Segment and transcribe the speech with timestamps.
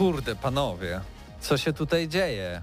[0.00, 1.00] Kurde, panowie,
[1.40, 2.62] co się tutaj dzieje?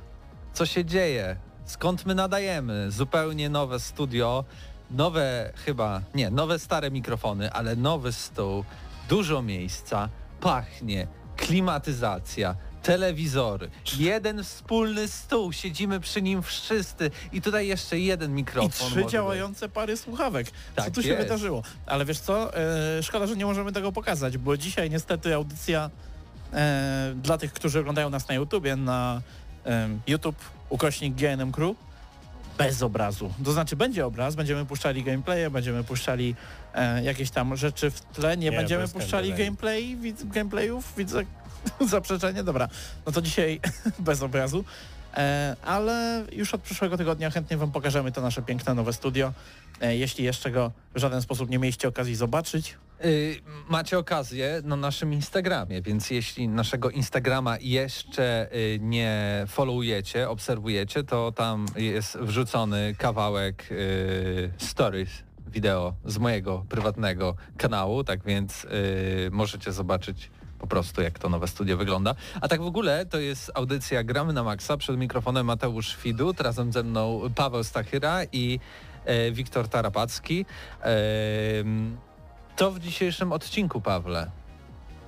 [0.53, 1.35] Co się dzieje?
[1.65, 2.91] Skąd my nadajemy?
[2.91, 4.43] Zupełnie nowe studio,
[4.91, 8.63] nowe chyba, nie, nowe stare mikrofony, ale nowy stół,
[9.09, 17.99] dużo miejsca, pachnie, klimatyzacja, telewizory, jeden wspólny stół, siedzimy przy nim wszyscy i tutaj jeszcze
[17.99, 18.69] jeden mikrofon.
[18.69, 19.11] I trzy może być.
[19.11, 20.47] działające pary słuchawek.
[20.51, 21.21] Co Tak tu się jest.
[21.23, 21.63] wydarzyło?
[21.85, 22.57] Ale wiesz co?
[22.57, 25.89] E, szkoda, że nie możemy tego pokazać, bo dzisiaj niestety audycja
[27.15, 29.21] dla tych, którzy oglądają nas na YouTubie, na
[29.65, 30.37] e, YouTube
[30.69, 31.77] ukośnik GNM Crew
[32.57, 33.33] bez obrazu.
[33.45, 36.35] To znaczy będzie obraz, będziemy puszczali gameplaye, będziemy puszczali
[36.73, 39.95] e, jakieś tam rzeczy w tle, nie, Nie, będziemy puszczali gameplay.
[39.95, 41.23] widz, gameplayów, widzę
[41.89, 42.67] zaprzeczenie, dobra.
[43.05, 43.59] No to dzisiaj
[43.99, 44.63] bez obrazu.
[45.13, 49.33] E, ale już od przyszłego tygodnia chętnie Wam pokażemy to nasze piękne nowe studio.
[49.81, 52.75] E, jeśli jeszcze go w żaden sposób nie mieliście okazji zobaczyć,
[53.69, 61.31] macie okazję na naszym Instagramie, więc jeśli naszego Instagrama jeszcze y, nie followujecie, obserwujecie, to
[61.31, 65.09] tam jest wrzucony kawałek y, stories
[65.47, 68.67] wideo z mojego prywatnego kanału, tak więc y,
[69.31, 72.15] możecie zobaczyć po prostu jak to nowe studio wygląda.
[72.41, 76.73] A tak w ogóle to jest audycja Gramy na Maxa, przed mikrofonem Mateusz Widut, razem
[76.73, 78.59] ze mną Paweł Stachyra i
[79.31, 80.45] Wiktor Tarapacki.
[82.57, 84.31] To w dzisiejszym odcinku, Pawle.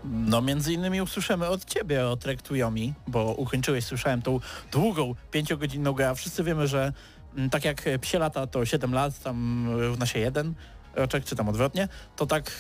[0.04, 4.40] no między innymi usłyszymy od Ciebie o Trek to Yomi, bo ukończyłeś, słyszałem, tą
[4.72, 6.94] długą, pięciogodzinną grę, a wszyscy wiemy, że
[7.36, 10.54] mm, tak jak psie lata to 7 lat, tam równa się jeden
[10.96, 12.52] roczek, czy tam odwrotnie, to tak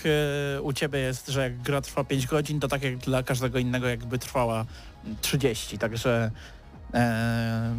[0.57, 3.59] e, u Ciebie jest, że jak gra trwa 5 godzin, to tak jak dla każdego
[3.59, 4.65] innego jakby trwała
[5.05, 6.31] mm, 30, także
[6.93, 7.75] e,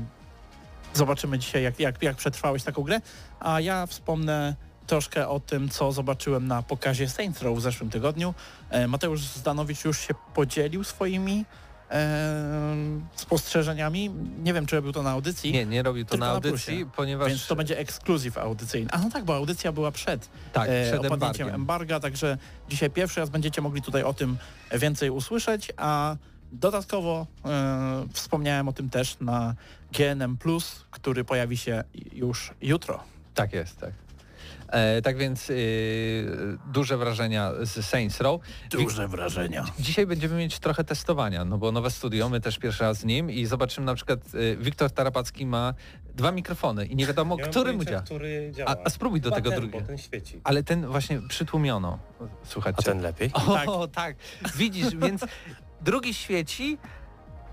[0.95, 3.01] zobaczymy dzisiaj jak, jak, jak przetrwałeś taką grę,
[3.41, 8.35] a ja wspomnę troszkę o tym, co zobaczyłem na pokazie Saints Row w zeszłym tygodniu.
[8.71, 11.45] E, Mateusz Zdanowicz już się podzielił swoimi
[11.91, 12.75] e,
[13.15, 14.11] spostrzeżeniami.
[14.43, 15.53] Nie wiem, czy robił to na audycji.
[15.53, 16.91] Nie, nie robił to na na audycji, plusie.
[16.97, 17.29] ponieważ...
[17.29, 18.91] Więc to będzie ekskluzyw audycyjny.
[18.93, 23.21] A no tak, bo audycja była przed, tak, e, przed opadnięciem embarga, także dzisiaj pierwszy
[23.21, 24.37] raz będziecie mogli tutaj o tym
[24.73, 26.17] więcej usłyszeć, a
[26.53, 29.55] dodatkowo e, wspomniałem o tym też na
[29.93, 30.39] GNM+,
[30.91, 33.01] który pojawi się już jutro.
[33.35, 33.93] Tak jest, tak.
[34.71, 35.57] E, tak więc yy,
[36.73, 38.41] duże wrażenia z Saints Row.
[38.71, 39.65] Duże wrażenia.
[39.79, 43.31] Dzisiaj będziemy mieć trochę testowania, no bo nowe studio, my też pierwszy raz z nim
[43.31, 45.75] i zobaczymy na przykład, y, Wiktor Tarapacki ma
[46.15, 48.03] dwa mikrofony i nie wiadomo, Nie mam który pojęcia, działa.
[48.03, 48.71] który działa.
[48.71, 49.87] A, a spróbuj do Chyba tego ten, drugiego.
[50.45, 51.99] Ale ten właśnie przytłumiono.
[52.45, 52.79] Słuchajcie.
[52.79, 53.31] A ten lepiej?
[53.67, 54.17] O, tak.
[54.57, 55.25] Widzisz, więc
[55.81, 56.79] drugi świeci,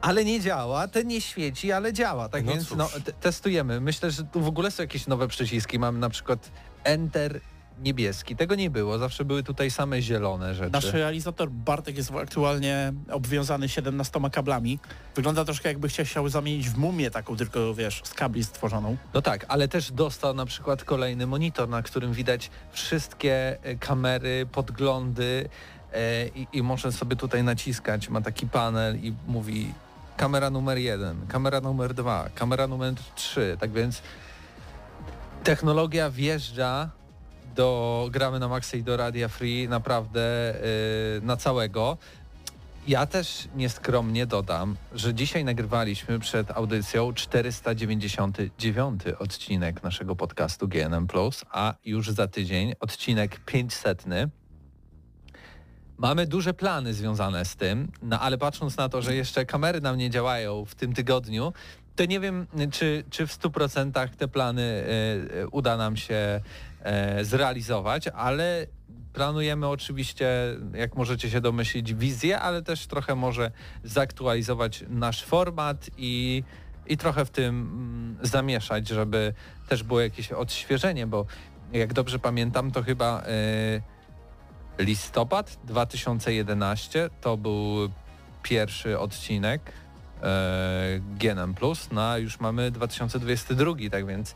[0.02, 2.30] ale nie działa, ten nie świeci, ale działa.
[2.30, 2.78] Tak No więc cóż.
[2.78, 3.82] no, te- testujemy.
[3.82, 5.80] Myślę, że tu w ogóle są jakieś nowe przyciski.
[5.80, 6.52] Mamy na przykład
[6.84, 7.42] Enter
[7.84, 8.36] niebieski.
[8.36, 8.98] Tego nie było.
[8.98, 10.72] Zawsze były tutaj same zielone rzeczy.
[10.72, 14.80] Nasz realizator Bartek jest aktualnie obwiązany 17 kablami.
[15.16, 18.98] Wygląda troszkę jakby chciał zamienić w mumię taką, tylko wiesz, z kabli stworzoną.
[19.14, 24.46] No tak, ale też dostał na przykład kolejny monitor, na którym widać wszystkie e, kamery,
[24.52, 25.50] podglądy
[25.94, 28.10] e, i, i może sobie tutaj naciskać.
[28.10, 29.74] Ma taki panel i mówi
[30.18, 33.58] kamera numer jeden, kamera numer dwa, kamera numer trzy.
[33.60, 34.02] Tak więc
[35.44, 36.90] technologia wjeżdża
[37.56, 40.64] do gramy na Maxa i do Radia Free naprawdę e,
[41.22, 41.98] na całego.
[42.88, 51.08] Ja też nieskromnie dodam, że dzisiaj nagrywaliśmy przed audycją 499 odcinek naszego podcastu GNM+,
[51.52, 54.06] a już za tydzień odcinek 500.
[55.98, 59.98] Mamy duże plany związane z tym, no ale patrząc na to, że jeszcze kamery nam
[59.98, 61.54] nie działają w tym tygodniu,
[61.96, 66.42] To nie wiem, czy, czy w 100% te plany e, uda nam się
[66.82, 68.68] e, zrealizować, ale
[69.14, 70.28] planujemy oczywiście,
[70.74, 73.52] jak możecie się domyślić, wizję, ale też trochę może
[73.84, 76.44] zaktualizować nasz format i,
[76.88, 79.34] i trochę w tym mm, zamieszać, żeby
[79.70, 81.26] też było jakieś odświeżenie, bo
[81.74, 83.24] jak dobrze pamiętam, to chyba
[84.78, 87.90] listopad 2011 to był
[88.44, 89.62] pierwszy odcinek
[90.24, 91.56] e, GNM+,
[91.92, 94.36] no a już mamy 2022, tak więc e,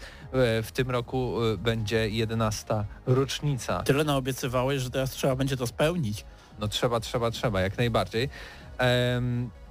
[0.64, 3.84] w tym roku e, będzie 11 rocznica.
[3.84, 6.26] Tyle naobiecywałeś, że teraz trzeba będzie to spełnić.
[6.60, 8.30] No trzeba, trzeba, trzeba, jak najbardziej.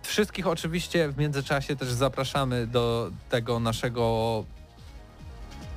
[0.02, 4.44] Wszystkich oczywiście w międzyczasie też zapraszamy do tego naszego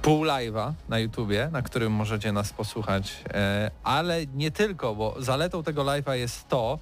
[0.03, 3.23] pół live'a na YouTubie, na którym możecie nas posłuchać,
[3.83, 6.79] ale nie tylko, bo zaletą tego live'a jest to,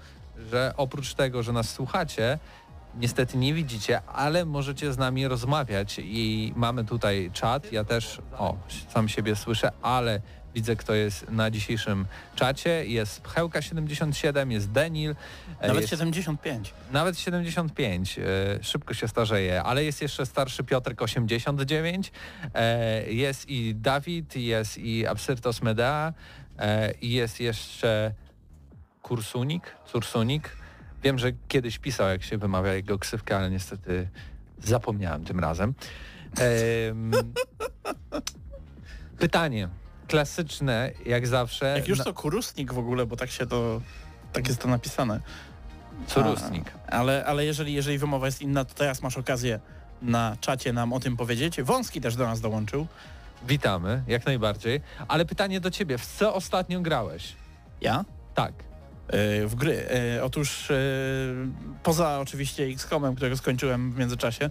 [0.51, 2.39] że oprócz tego, że nas słuchacie,
[3.00, 7.71] niestety nie widzicie, ale możecie z nami rozmawiać i mamy tutaj czat.
[7.71, 8.56] Ja też, o,
[8.89, 10.21] sam siebie słyszę, ale
[10.56, 12.06] widzę, kto jest na dzisiejszym
[12.36, 12.86] czacie.
[12.86, 15.15] Jest Pchełka77, jest Denil.
[15.59, 16.74] E, nawet jest, 75.
[16.92, 18.19] Nawet 75.
[18.19, 18.24] E,
[18.62, 22.12] szybko się starzeje, ale jest jeszcze starszy Piotrek 89.
[22.53, 26.13] E, jest i Dawid, jest i Absyrtos Medea,
[27.01, 28.13] i jest jeszcze
[29.01, 30.50] Kursunik, Cursunik.
[31.04, 34.09] Wiem, że kiedyś pisał, jak się wymawia jego ksywkę, ale niestety
[34.63, 35.74] zapomniałem tym razem.
[39.19, 39.69] Pytanie.
[40.11, 41.65] Klasyczne, jak zawsze.
[41.65, 43.81] Jak już to kurusnik w ogóle, bo tak się to,
[44.33, 45.19] tak jest to napisane.
[46.07, 46.71] Curusnik.
[46.87, 49.59] ale, ale jeżeli, jeżeli wymowa jest inna, to teraz masz okazję
[50.01, 51.61] na czacie nam o tym powiedzieć.
[51.61, 52.87] Wąski też do nas dołączył.
[53.47, 54.81] Witamy, jak najbardziej.
[55.07, 57.35] Ale pytanie do ciebie, w co ostatnio grałeś?
[57.81, 58.05] Ja?
[58.35, 58.53] Tak.
[59.07, 59.85] E, w gry.
[60.17, 60.75] E, otóż e,
[61.83, 64.49] poza oczywiście XCOMem, którego skończyłem w międzyczasie,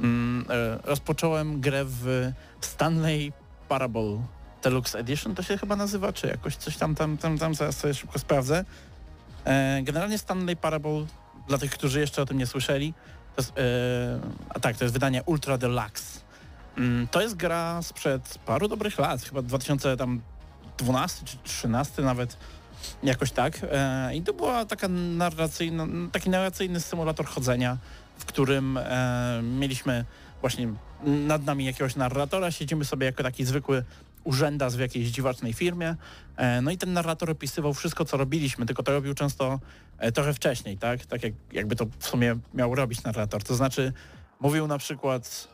[0.00, 0.46] mm,
[0.84, 3.32] rozpocząłem grę w Stanley
[3.68, 4.18] Parable
[4.64, 7.94] Deluxe Edition, to się chyba nazywa, czy jakoś coś tam, tam, tam, tam zaraz sobie
[7.94, 8.64] szybko sprawdzę.
[9.82, 11.06] Generalnie Stanley Parable,
[11.48, 12.94] dla tych, którzy jeszcze o tym nie słyszeli,
[13.36, 13.52] to jest,
[14.48, 16.20] a tak, to jest wydanie Ultra Deluxe.
[16.78, 22.36] Mm, to jest gra sprzed paru dobrych lat, chyba 2012 czy 2013 nawet,
[23.02, 23.60] Jakoś tak.
[23.72, 27.78] E, I to była taka narracyjna, taki narracyjny symulator chodzenia,
[28.18, 30.04] w którym e, mieliśmy
[30.40, 30.68] właśnie
[31.02, 33.84] nad nami jakiegoś narratora, siedzimy sobie jako taki zwykły
[34.24, 35.96] urzędas w jakiejś dziwacznej firmie.
[36.36, 39.60] E, no i ten narrator opisywał wszystko, co robiliśmy, tylko to robił często
[40.14, 41.06] trochę wcześniej, tak?
[41.06, 43.42] Tak jak, jakby to w sumie miał robić narrator.
[43.42, 43.92] To znaczy
[44.40, 45.48] mówił na przykład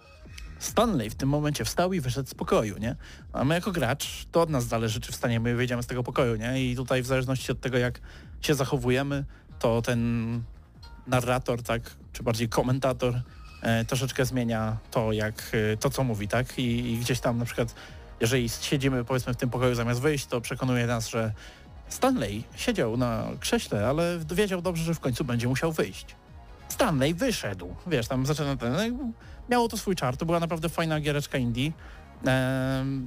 [0.61, 2.96] Stanley w tym momencie wstał i wyszedł z pokoju, nie?
[3.32, 6.37] A my jako gracz, to od nas zależy, czy wstaniemy i wyjdziemy z tego pokoju,
[6.37, 6.64] nie?
[6.64, 8.00] I tutaj w zależności od tego, jak
[8.40, 9.25] się zachowujemy,
[9.58, 10.43] to ten
[11.06, 11.82] narrator, tak,
[12.12, 13.23] czy bardziej komentator
[13.62, 16.58] e, troszeczkę zmienia to, jak, e, to co mówi, tak?
[16.58, 17.75] I, I, gdzieś tam na przykład,
[18.20, 21.32] jeżeli siedzimy powiedzmy w tym pokoju zamiast wyjść, to przekonuje nas, że
[21.88, 26.06] Stanley siedział na krześle, ale wiedział dobrze, że w końcu będzie musiał wyjść.
[26.69, 29.12] Stanley wyszedł, wiesz, tam zaczyna ten, no
[29.49, 31.72] miało to swój czar, to była naprawdę fajna giereczka indie.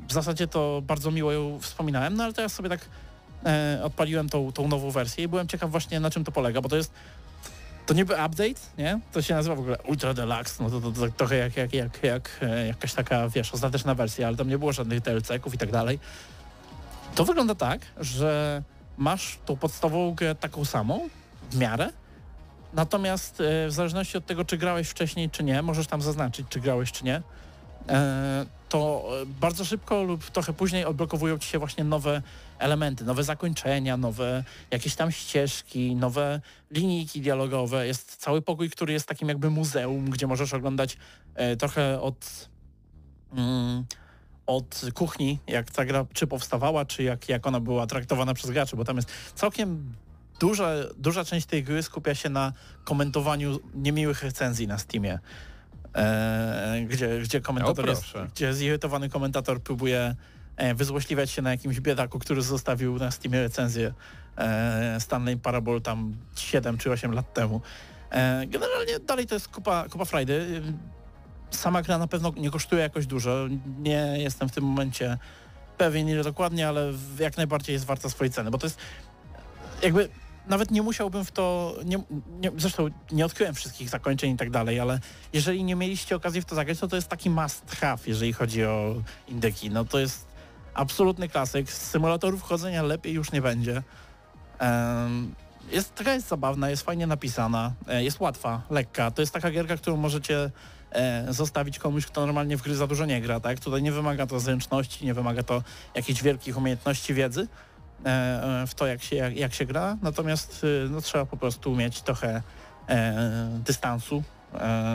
[0.08, 2.80] W zasadzie to bardzo miło ją wspominałem, no ale teraz sobie tak
[3.46, 6.70] e, odpaliłem tą, tą nową wersję i byłem ciekaw właśnie na czym to polega, bo
[6.70, 6.92] to jest
[7.86, 9.00] to niby update, nie?
[9.12, 11.74] To się nazywa w ogóle Ultra Deluxe, no to, to, to, to trochę jak, jak,
[11.74, 15.58] jak, jak e, jakaś taka, wiesz, ostateczna wersja, ale tam nie było żadnych DLC-ków i
[15.58, 16.00] tak dalej.
[17.16, 18.64] To wygląda tak, że
[18.98, 21.10] masz tą podstawową grę taką samą,
[21.52, 21.90] w miarę,
[22.74, 26.60] Natomiast e, w zależności od tego, czy grałeś wcześniej, czy nie, możesz tam zaznaczyć, czy
[26.60, 27.22] grałeś, czy nie,
[27.90, 29.10] e, to
[29.42, 32.22] bardzo szybko lub trochę później odblokowują ci się właśnie nowe
[32.60, 36.42] elementy, nowe zakończenia, nowe jakieś tam ścieżki, nowe
[36.72, 37.88] linijki dialogowe.
[37.88, 40.98] Jest cały pokój, który jest takim jakby muzeum, gdzie możesz oglądać
[41.36, 42.50] e, trochę od,
[43.34, 43.86] mm,
[44.46, 48.76] od kuchni, jak ta gra czy powstawała, czy jak, jak ona była traktowana przez graczy,
[48.76, 49.94] bo tam jest całkiem
[50.40, 55.20] duża, duża część tej gry skupia się na komentowaniu niemiłych recenzji na Steamie.
[55.96, 58.04] E, gdzie, gdzie komentator jest,
[58.36, 60.16] gdzie zirytowany komentator próbuje
[60.76, 63.94] wyzłośliwiać się na jakimś biedaku, który zostawił na Steamie recenzję
[64.38, 67.62] e, Stanley Parable tam 7 czy 8 lat temu.
[68.12, 70.62] E, generalnie dalej to jest kupa, kupa frajdy.
[71.50, 73.48] Sama gra na pewno nie kosztuje jakoś dużo.
[73.80, 75.18] Nie jestem w tym momencie
[75.78, 78.78] pewien ile dokładnie, ale jak najbardziej jest warta swojej ceny, bo to jest
[79.82, 80.10] jakby
[80.48, 82.04] nawet nie musiałbym w to, nie,
[82.40, 85.00] nie, zresztą nie odkryłem wszystkich zakończeń i tak dalej, ale
[85.34, 88.64] jeżeli nie mieliście okazji w to zagrać, to to jest taki must have, jeżeli chodzi
[88.64, 88.96] o
[89.28, 89.70] indyki.
[89.70, 90.33] No to jest
[90.74, 91.72] absolutny klasyk.
[91.72, 93.84] Z symulatorów chodzenia lepiej już nie będzie.
[95.72, 99.12] Jest, taka jest zabawna, jest fajnie napisana, e, jest łatwa, lekka.
[99.12, 100.52] To jest taka gierka, którą możecie
[100.92, 103.60] e, zostawić komuś, kto normalnie w gry za dużo nie gra, tak?
[103.60, 105.64] Tutaj nie wymaga to zręczności, nie wymaga to
[105.96, 107.48] jakichś wielkich umiejętności wiedzy
[108.06, 111.76] e, w to, jak się, jak, jak się gra, natomiast e, no, trzeba po prostu
[111.76, 112.42] mieć trochę
[113.60, 114.24] dystansu.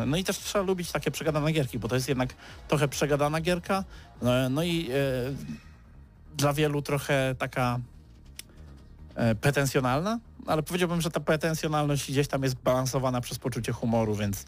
[0.07, 2.35] No i też trzeba lubić takie przegadane gierki, bo to jest jednak
[2.69, 3.85] trochę przegadana gierka,
[4.23, 4.91] no, no i
[6.39, 7.79] dla wielu trochę taka
[9.15, 14.45] e, pretensjonalna, ale powiedziałbym, że ta pretensjonalność gdzieś tam jest balansowana przez poczucie humoru, więc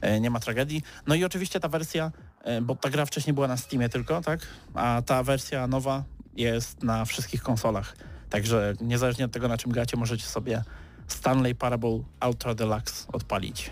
[0.00, 0.82] e, nie ma tragedii.
[1.06, 4.40] No i oczywiście ta wersja, e, bo ta gra wcześniej była na Steamie tylko, tak?
[4.74, 6.04] A ta wersja nowa
[6.36, 7.96] jest na wszystkich konsolach.
[8.30, 10.62] Także niezależnie od tego, na czym gracie, możecie sobie
[11.06, 13.70] Stanley Parable Ultra Deluxe odpalić.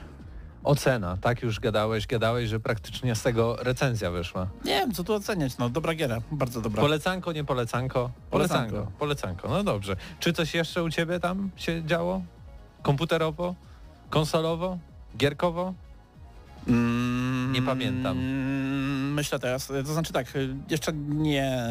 [0.71, 4.47] Ocena, tak już gadałeś, gadałeś, że praktycznie z tego recenzja wyszła.
[4.65, 6.81] Nie wiem, co tu oceniać, no dobra giera, bardzo dobra.
[6.83, 8.11] Polecanko, nie polecanko?
[8.31, 8.71] Polecanko.
[8.71, 9.97] Polecanko, polecanko, no dobrze.
[10.21, 12.23] Czy coś jeszcze u Ciebie tam się działo?
[12.83, 13.55] Komputerowo?
[14.11, 14.79] Konsolowo?
[15.17, 15.75] Gierkowo?
[16.69, 18.19] Mm, Nie pamiętam.
[19.15, 20.27] Myślę teraz, to znaczy tak,
[20.71, 21.69] jeszcze nie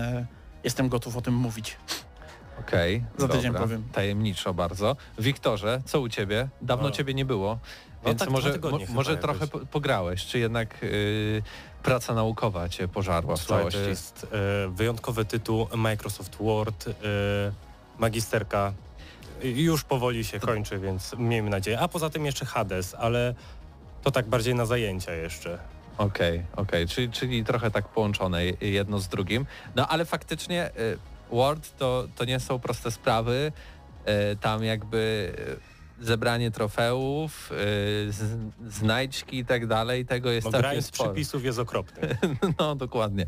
[0.63, 1.77] jestem gotów o tym mówić.
[2.59, 3.61] Okej, Za tydzień dobra.
[3.61, 3.83] powiem.
[3.93, 4.95] Tajemniczo bardzo.
[5.19, 6.47] Wiktorze, co u Ciebie?
[6.61, 6.91] Dawno O.
[6.91, 7.59] Ciebie nie było,
[8.05, 8.59] więc tak, może,
[8.89, 11.41] może trochę po- pograłeś, czy jednak y,
[11.83, 13.89] praca naukowa Cię pożarła w Słuchaj, to całości?
[13.89, 16.91] jest e, wyjątkowy tytuł Microsoft Word, e,
[18.00, 18.74] magisterka.
[19.43, 21.79] Już powoli się kończy, więc miejmy nadzieję.
[21.79, 23.35] A poza tym jeszcze Hades, ale
[24.03, 25.59] to tak bardziej na zajęcia jeszcze.
[25.97, 29.45] Okej, okej, czyli, czyli trochę tak połączone jedno z drugim.
[29.75, 30.97] No ale faktycznie y,
[31.31, 33.51] Word to, to nie są proste sprawy.
[34.33, 35.33] Y, Tam jakby
[35.71, 35.75] y,
[36.05, 37.55] zebranie trofeów, y,
[38.12, 41.09] z, znajdźki i tak dalej, tego jest No, całkiem sporo.
[41.09, 42.17] przepisów jest okropny.
[42.59, 43.25] No dokładnie.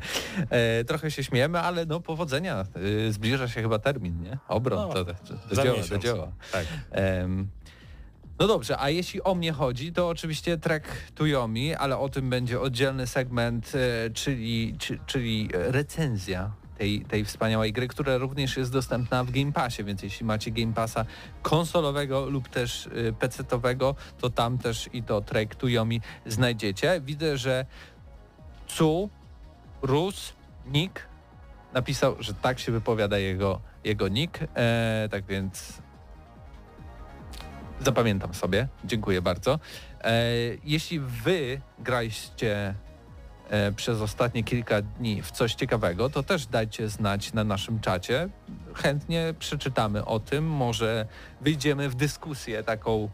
[0.49, 2.65] E, trochę się śmiejemy, ale no powodzenia.
[3.07, 4.37] Y, zbliża się chyba termin, nie?
[4.47, 5.13] Obron, No, to, to,
[5.55, 6.03] dzieła, do miesiąc.
[6.03, 6.31] dzieła.
[6.51, 6.65] Tak.
[6.91, 7.47] Em,
[8.39, 12.59] no dobrze, a jeśli o mnie chodzi, to oczywiście track Tuyomi, ale o tym będzie
[12.61, 19.23] oddzielny segment, e, czyli, czy, czyli recenzja tej, tej wspaniałej gry, która również jest dostępna
[19.23, 21.05] w Game Passie, więc jeśli macie Game Passa
[21.41, 27.01] konsolowego lub też y, PC-towego, to tam też i to track Tuyomi znajdziecie.
[27.01, 27.65] Widzę, że
[28.67, 29.09] Cu,
[29.81, 30.33] Rus,
[30.65, 31.07] Nick
[31.73, 35.81] napisał, że tak się wypowiada jego, jego nick, e, tak więc
[37.79, 38.67] Zapamiętam sobie.
[38.85, 39.59] Dziękuję bardzo.
[40.01, 40.23] E,
[40.63, 42.73] jeśli wy graliście
[43.75, 48.29] przez ostatnie kilka dni w coś ciekawego, to też dajcie znać na naszym czacie.
[48.73, 51.07] Chętnie przeczytamy o tym, może
[51.41, 53.09] wyjdziemy w dyskusję taką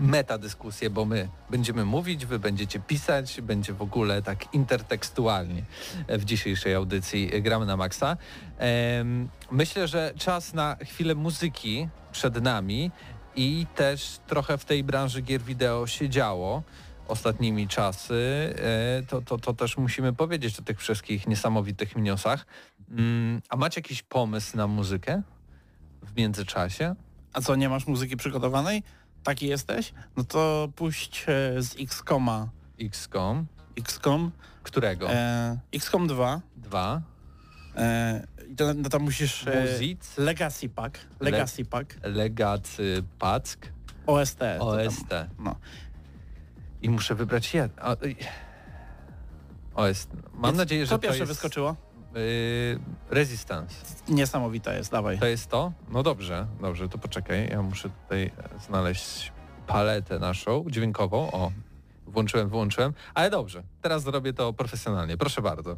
[0.00, 5.62] metadyskusję, bo my będziemy mówić, wy będziecie pisać, będzie w ogóle tak intertekstualnie
[6.08, 8.16] w dzisiejszej audycji Gramy na Maxa.
[9.50, 12.90] Myślę, że czas na chwilę muzyki przed nami
[13.36, 16.62] i też trochę w tej branży gier wideo się działo
[17.08, 18.54] ostatnimi czasy.
[18.58, 22.46] E, To, to, to też musimy powiedzieć o tych wszystkich niesamowitych newsach.
[22.90, 25.22] Mm, A macie jakiś pomysł na muzykę
[26.02, 26.94] w międzyczasie?
[27.32, 28.82] A co, nie masz muzyki przygotowanej?
[29.22, 29.92] Taki jesteś?
[30.16, 32.48] No to puść e, z XCOMa
[32.80, 33.46] XCOM,
[33.78, 34.30] XCOM,
[34.62, 35.10] którego?
[35.10, 37.02] e, XCOM 2 Dwa.
[37.76, 43.72] e, i to, no tam musisz e, Muzic, Legacy Pack, Legacy Pack, Legacy Pack,
[44.06, 44.38] OST.
[44.60, 45.06] OST.
[45.38, 45.54] no.
[46.82, 47.82] I muszę wybrać jedno.
[47.82, 48.14] A, y,
[49.74, 50.08] OST.
[50.32, 51.76] Mam Więc nadzieję, że Co to pierwsze jest wyskoczyło?
[52.16, 52.78] y,
[53.10, 53.74] Resistance.
[54.08, 55.18] Niesamowita jest, dawaj.
[55.18, 55.72] To jest to?
[55.88, 57.48] No dobrze, dobrze, to poczekaj.
[57.50, 58.30] Ja muszę tutaj
[58.66, 59.32] znaleźć
[59.66, 61.30] paletę naszą dźwiękową.
[61.32, 61.52] O,
[62.06, 62.92] włączyłem, wyłączyłem.
[63.14, 65.16] Ale dobrze, teraz zrobię to profesjonalnie.
[65.16, 65.76] Proszę bardzo.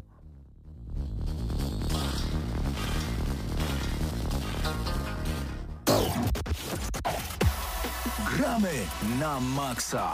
[8.37, 8.73] Gramy
[9.21, 10.12] na maksa.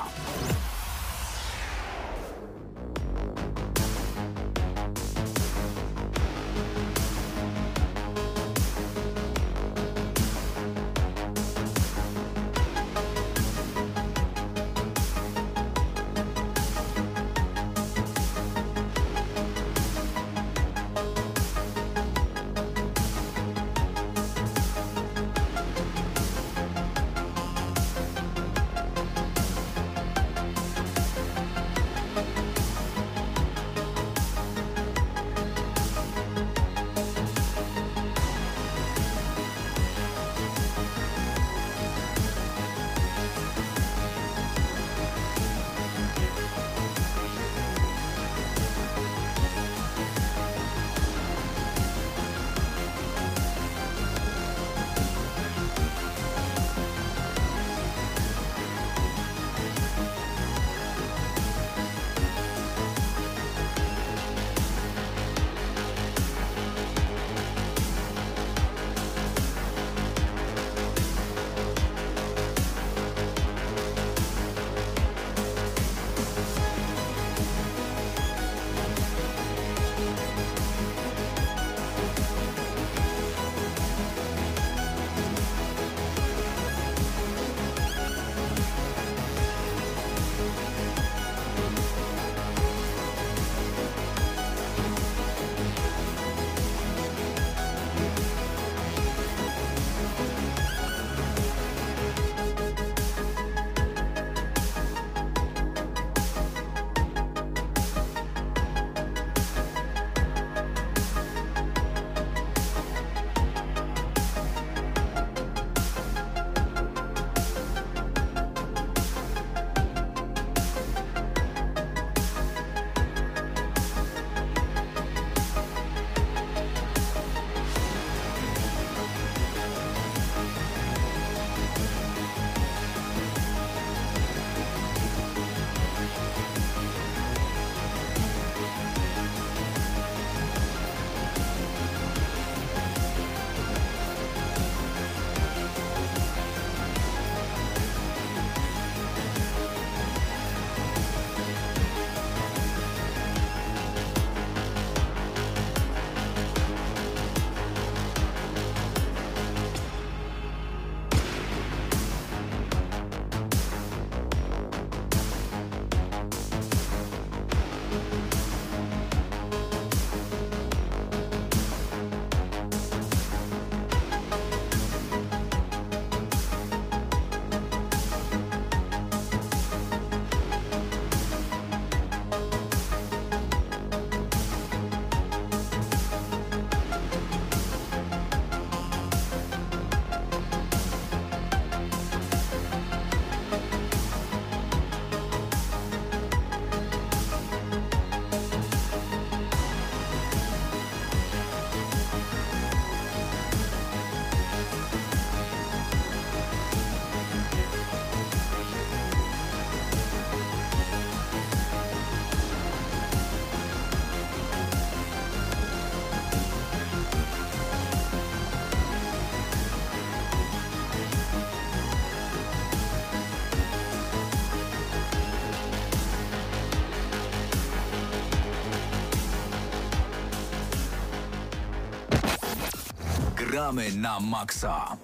[233.66, 234.96] Gramy na maksa.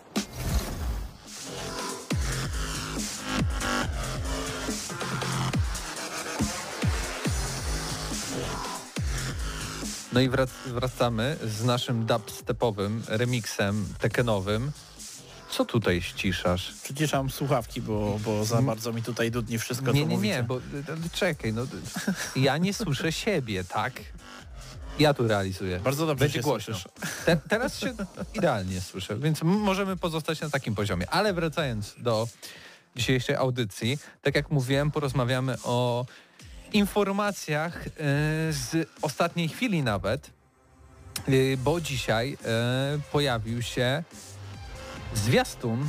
[10.13, 14.73] No i wrac- wracamy z naszym dubstepowym remixem tekenowym.
[15.51, 16.73] Co tutaj ściszasz?
[16.83, 20.35] Przyciszam słuchawki, bo, bo za bardzo mi tutaj dudni wszystko, nie, co nie, mówicie.
[20.37, 20.61] nie, bo y,
[21.07, 21.63] y, czekaj, no
[22.37, 23.93] ja nie słyszę siebie, tak?
[24.99, 25.81] Ja tu realizuję.
[25.81, 26.77] Bardzo dobrze Będzie się głośno.
[27.27, 27.95] Te, teraz się
[28.39, 31.11] idealnie słyszę, więc możemy pozostać na takim poziomie.
[31.11, 32.29] Ale wracając do
[32.97, 36.07] dzisiejszej audycji, tak jak mówiłem, porozmawiamy o
[36.73, 37.91] informacjach y,
[38.51, 40.31] z ostatniej chwili nawet,
[41.29, 42.37] y, bo dzisiaj y,
[43.13, 44.05] pojawił się
[45.15, 45.89] zwiastun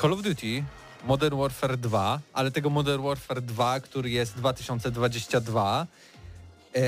[0.00, 0.64] Call of Duty
[1.04, 6.11] Modern Warfare 2, ale tego Modern Warfare 2, który jest 2022, y,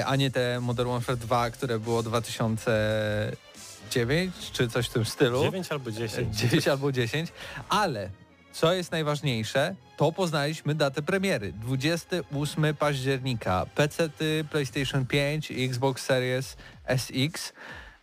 [0.06, 5.42] a nie te Modern Warfare 2, które było 2009 czy coś w tym stylu.
[5.42, 6.36] 9 albo 10.
[6.36, 7.32] 9 albo 10,
[7.68, 8.10] ale
[8.54, 11.52] co jest najważniejsze, to poznaliśmy datę premiery.
[11.52, 13.66] 28 października.
[13.74, 14.08] PC,
[14.50, 16.56] PlayStation 5 i Xbox Series
[16.96, 17.52] SX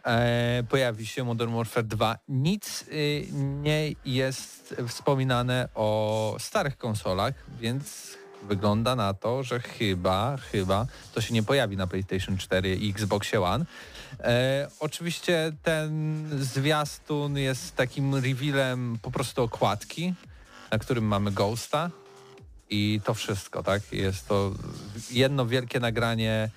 [0.04, 2.17] e, pojawi się Modern Warfare 2.
[2.28, 10.86] Nic y, nie jest wspominane o starych konsolach, więc wygląda na to, że chyba, chyba
[11.14, 13.66] to się nie pojawi na PlayStation 4 i Xbox One.
[14.20, 20.14] E, oczywiście ten zwiastun jest takim revealem po prostu okładki,
[20.72, 21.90] na którym mamy Ghosta
[22.70, 23.82] i to wszystko, tak?
[23.92, 24.52] Jest to
[25.12, 26.50] jedno wielkie nagranie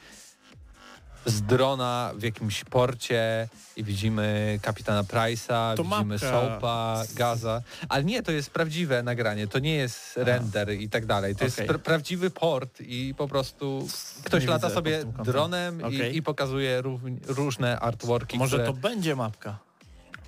[1.27, 6.31] z drona w jakimś porcie i widzimy kapitana Price'a, widzimy mapka.
[6.31, 7.63] Soapa, Gaza.
[7.89, 11.37] Ale nie, to jest prawdziwe nagranie, to nie jest render i tak dalej.
[11.37, 11.47] To Okej.
[11.47, 13.89] jest pra prawdziwy port i po prostu
[14.25, 16.15] ktoś Nie lata sobie dronem Okej.
[16.15, 16.83] i, i pokazuje
[17.27, 18.67] różne artworki, Może które...
[18.67, 19.59] to będzie mapka.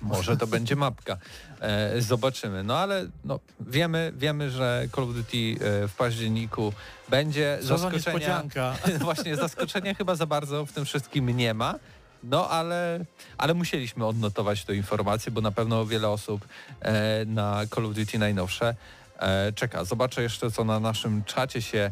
[0.01, 1.17] Może to będzie mapka.
[1.61, 2.63] E, zobaczymy.
[2.63, 6.73] No ale no, wiemy, wiemy, że Call of Duty e, w październiku
[7.09, 7.59] będzie.
[7.61, 8.43] Co za Zaskoczenia,
[9.01, 11.75] właśnie zaskoczenia chyba za bardzo w tym wszystkim nie ma.
[12.23, 13.05] No ale,
[13.37, 16.47] ale musieliśmy odnotować tę informację, bo na pewno wiele osób
[16.81, 18.75] e, na Call of Duty najnowsze
[19.19, 19.83] e, czeka.
[19.83, 21.91] Zobaczę jeszcze, co na naszym czacie się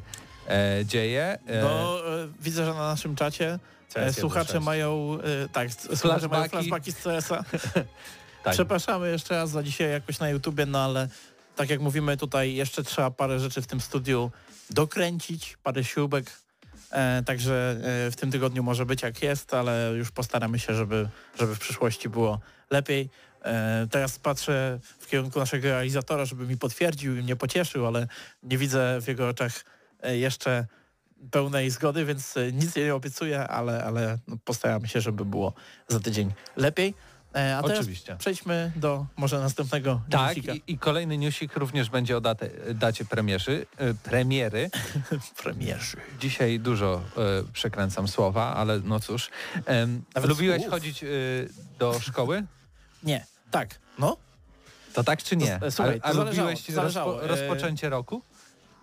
[0.49, 1.37] e, dzieje.
[1.61, 1.97] No,
[2.41, 3.59] widzę, że na naszym czacie
[3.95, 4.19] e, CS1.6.
[4.19, 6.51] słuchacze mają e, tak, słuchacze mają Flashbacki.
[6.51, 7.43] flashbacki z CS-a.
[8.43, 8.53] tak.
[8.53, 11.07] Przepraszamy jeszcze raz za dzisiaj jakoś na YouTubie, no ale
[11.55, 14.31] tak jak mówimy tutaj jeszcze trzeba parę rzeczy w tym studiu
[14.69, 16.31] dokręcić, parę śrubek.
[16.91, 21.09] E, także e, w tym tygodniu może być jak jest, ale już postaramy się, żeby,
[21.39, 22.39] żeby w przyszłości było
[22.71, 23.09] lepiej.
[23.45, 28.07] E, teraz patrzę w kierunku naszego realizatora, żeby mi potwierdził i mnie pocieszył, ale
[28.43, 29.65] nie widzę w jego oczach
[30.03, 30.65] e, jeszcze
[31.31, 35.53] pełnej zgody, więc e, nic nie obiecuję, ale, ale no, postaramy się, żeby było
[35.87, 36.93] za tydzień lepiej.
[37.35, 38.15] E, A teraz Oczywiście.
[38.19, 43.65] przejdźmy do może następnego Tak, i, i kolejny newsik również będzie o datę, dacie premierzy,
[43.77, 44.69] e, premiery.
[45.43, 45.97] premierzy.
[46.19, 47.01] Dzisiaj dużo
[47.53, 49.29] przekręcam słowa, ale no cóż.
[50.23, 50.73] Lubiłeś słów.
[50.73, 51.05] chodzić
[51.79, 52.43] do szkoły?
[53.03, 54.17] Nie, tak, no.
[54.93, 55.59] To tak czy nie?
[55.59, 57.11] To- słuchaj, a, a lubiłeś zależało.
[57.11, 58.21] rozpo, rozpoczęcie roku?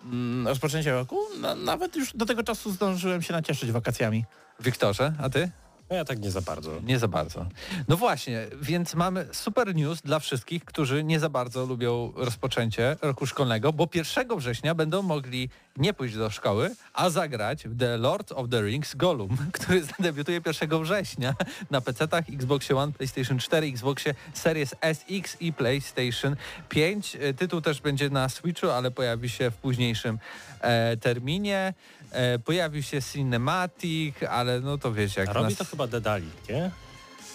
[0.05, 1.19] Mm, Rozpoczęcie roku?
[1.41, 4.25] No, nawet już do tego czasu zdążyłem się nacieszyć wakacjami.
[4.61, 5.51] Wiktorze, a ty?
[5.93, 6.81] No ja tak nie za bardzo.
[6.85, 7.47] Nie za bardzo.
[7.89, 13.27] No właśnie, więc mamy super news dla wszystkich, którzy nie za bardzo lubią rozpoczęcie roku
[13.27, 18.33] szkolnego, bo 1 września będą mogli nie pójść do szkoły, a zagrać w The Lord
[18.33, 21.35] of the Rings Gollum, który zadebiutuje 1 września
[21.71, 26.37] na PC-tach, Xbox One, PlayStation 4, Xboxie Series SX i PlayStation
[26.69, 27.17] 5.
[27.17, 30.19] E, Tytuł też będzie na Switchu, ale pojawi się w późniejszym
[30.61, 31.75] e, terminie.
[32.13, 35.59] E, pojawił się Cinematic, ale no to wiecie, jak robi nas...
[35.59, 36.71] to chyba Dedali, nie?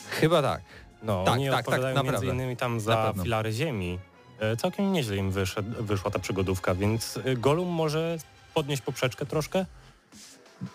[0.09, 0.61] Chyba tak.
[1.03, 2.27] No, Tak, oni tak, tak, odpowiadają naprawdę.
[2.27, 3.99] między innymi tam za filary ziemi.
[4.39, 8.17] E, Całkiem nieźle im wyszedł, wyszła ta przygodówka, więc e, Golum może
[8.53, 9.65] podnieść poprzeczkę troszkę?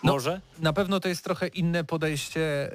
[0.03, 0.13] No.
[0.13, 0.41] Może?
[0.59, 2.71] Na pewno to jest trochę inne podejście,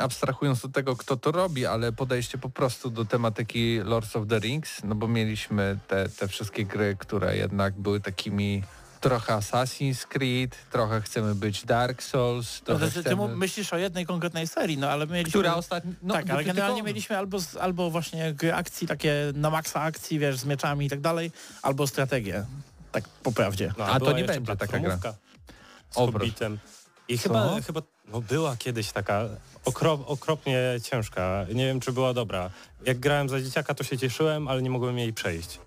[0.00, 4.38] abstrahując od tego, kto to robi, ale podejście po prostu do tematyki Lords of the
[4.38, 8.62] Rings, no bo mieliśmy te, te wszystkie gry, które jednak były takimi
[9.02, 13.16] trochę Assassin's Creed, trochę chcemy być Dark Souls, No, ty, ty chcemy...
[13.16, 15.30] mu- myślisz o jednej konkretnej serii, no ale my mieliśmy...
[15.40, 15.92] Która ostatnio...
[16.02, 19.80] No, tak, ale tylko- generalnie mieliśmy albo, z, albo właśnie gry akcji, takie na maksa
[19.80, 22.44] akcji, wiesz, z mieczami i tak dalej, albo strategię.
[22.92, 23.72] Tak po prawdzie.
[23.78, 24.96] No, A to była nie będzie taka gra.
[24.96, 25.16] Z.
[25.94, 26.58] Hobbitem.
[27.08, 27.22] I Co?
[27.22, 29.28] chyba, chyba no była kiedyś taka
[29.64, 31.46] okrop, okropnie ciężka.
[31.54, 32.50] Nie wiem, czy była dobra.
[32.86, 35.60] Jak grałem za dzieciaka, to się cieszyłem, ale nie mogłem jej przejść.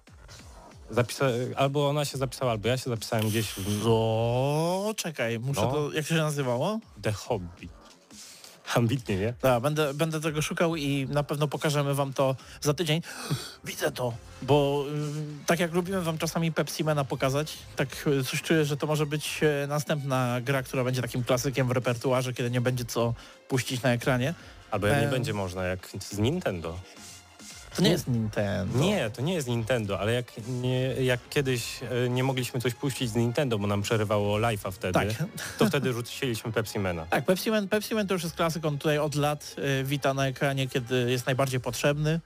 [0.90, 5.72] Zapisa albo ona się zapisała, albo ja się zapisałem gdzieś w O, czekaj, muszę No.
[5.72, 5.92] to...
[5.94, 6.80] Jak się nazywało?
[7.02, 7.72] The Hobbit.
[8.76, 9.34] Ambitnie, nie?
[9.42, 13.02] Tak, będę, będę tego szukał i na pewno pokażemy wam to za tydzień.
[13.64, 14.86] Widzę to, bo
[15.42, 18.88] y, tak jak lubimy wam czasami Pepsi Mana pokazać, tak y, coś czuję, że to
[18.88, 23.14] może być y, następna gra, która będzie takim klasykiem w repertuarze, kiedy nie będzie co
[23.48, 24.34] puścić na ekranie.
[24.72, 25.12] Albo jak nie Em.
[25.12, 26.80] będzie można, jak z Nintendo.
[27.76, 28.80] To nie jest Nintendo.
[28.80, 33.10] Nie, to nie jest Nintendo, ale jak, nie, jak kiedyś e, nie mogliśmy coś puścić
[33.10, 35.08] z Nintendo, bo nam przerywało live'a wtedy, Tak,
[35.58, 37.06] to wtedy rzuciliśmy Pepsi Mana.
[37.06, 40.14] tak Pepsi Man, Pepsi Man to już jest klasyk, on tutaj od lat y, wita
[40.14, 42.20] na ekranie, kiedy jest najbardziej potrzebny.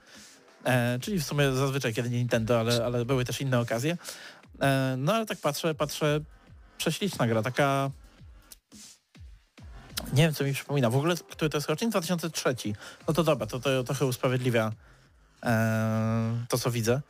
[0.64, 3.96] E, czyli w sumie zazwyczaj kiedy nie Nintendo, ale, ale były też inne okazje.
[4.60, 6.20] E, no ale tak patrzę, patrzę,
[6.78, 7.90] prześliczna gra, taka...
[10.12, 10.90] Nie wiem, co mi przypomina.
[10.90, 11.90] W ogóle, który to jest rocznik?
[11.90, 12.54] 2003.
[13.08, 14.72] No to dobra, to, to trochę usprawiedliwia e,
[16.48, 17.00] to, co widzę.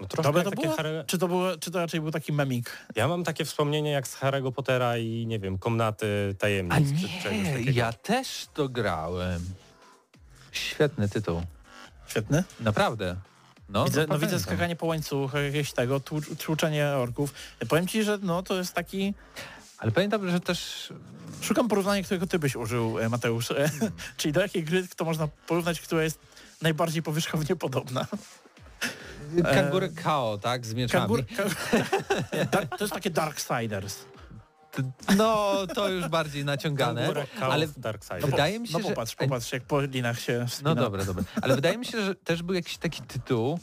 [0.00, 0.76] No, Dobre jak to było?
[0.76, 1.04] Harry...
[1.06, 2.70] Czy to, było, czy to raczej był taki memik?
[2.96, 6.72] Ja mam takie wspomnienie jak z Harry'ego Pottera i nie wiem, Komnaty Tajemnic.
[6.74, 7.70] A czy czegoś nie, takiego.
[7.78, 9.40] ja też to grałem.
[10.52, 11.42] Świetny tytuł.
[12.06, 12.44] Świetny.
[12.60, 13.16] Naprawdę.
[13.68, 17.34] No, widzę, no, no, widzę skakanie po łańcuchach, jakieś tego, tłu- tłuczenie orków.
[17.68, 19.14] Powiem ci, że no to jest taki...
[19.78, 20.92] Ale pamiętam, że też
[21.40, 23.50] Szukam porównania, którego ty byś użył, e, Mateusz.
[23.50, 23.70] E,
[24.16, 26.18] Czyli do jakiej gry to można porównać, która jest
[26.62, 28.06] najbardziej powierzchownie podobna?
[29.54, 31.00] Kangury Kao, tak, z mieczami.
[31.00, 31.24] Kangur,
[32.52, 34.04] dark, to jest takie Darksiders.
[35.16, 37.12] No, to już bardziej naciągane.
[37.40, 38.18] Ale Side.
[38.20, 40.74] No, Wydaje mi się, no że- popatrz, popatrz, jak po linach się wspina.
[40.74, 41.24] No dobra, dobra.
[41.42, 43.58] Ale wydaje mi się, że też był jakiś taki tytuł e,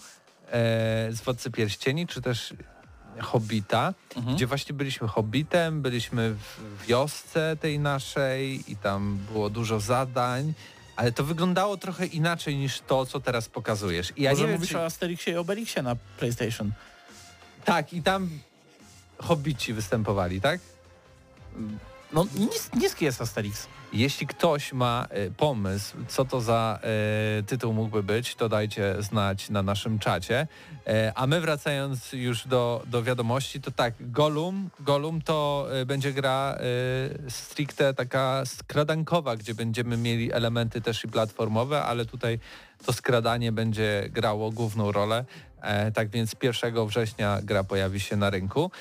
[1.12, 2.53] z Władcy Pierścieni, czy też
[3.19, 4.36] Hobbita, Mhm.
[4.36, 10.53] gdzie właśnie byliśmy Hobbitem, byliśmy w wiosce tej naszej i tam było dużo zadań,
[10.95, 14.13] ale to wyglądało trochę inaczej niż to, co teraz pokazujesz.
[14.15, 14.79] I ja Może nie wiem, mówisz czy...
[14.79, 16.71] o Asterixie i Obelixie na PlayStation.
[17.65, 18.29] Tak, i tam
[19.17, 20.60] Hobbici występowali, tak?
[22.13, 23.67] No nis, niski jest Asterix.
[23.93, 26.79] Jeśli ktoś ma e, pomysł, co to za
[27.39, 30.47] e, tytuł mógłby być, to dajcie znać na naszym czacie.
[30.88, 36.58] E, a my wracając już do, do wiadomości, to tak, Golum, Golum to będzie gra
[37.29, 42.39] stricte taka skradankowa, gdzie będziemy mieli elementy też i platformowe, ale tutaj
[42.86, 45.25] to skradanie będzie grało główną rolę.
[45.93, 48.71] Tak więc 1 września gra pojawi się na rynku.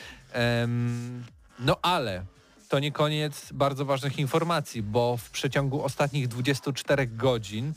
[1.59, 2.25] No ale
[2.73, 7.73] to nie koniec bardzo ważnych informacji, bo w przeciągu ostatnich 24 godzin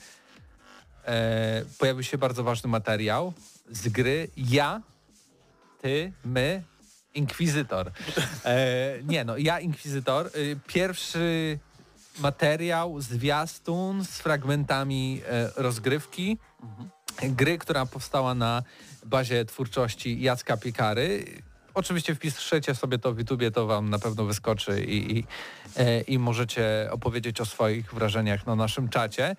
[1.06, 3.34] e, pojawił się bardzo ważny materiał
[3.72, 4.82] z gry Ja,
[5.82, 6.64] Ty, My,
[7.14, 7.92] Inkwizytor.
[8.46, 10.30] E, nie no, Ja, Inkwizytor.
[10.36, 11.60] Y, pierwszy
[12.20, 16.38] materiał, zwiastun z fragmentami e, rozgrywki
[17.22, 18.64] gry, która powstała na
[19.06, 21.26] bazie twórczości Jacka Piekary.
[21.76, 25.24] Oczywiście wpiszecie sobie to w YouTubie, to wam na pewno wyskoczy i, i,
[25.78, 29.36] e, i możecie opowiedzieć o swoich wrażeniach na naszym czacie.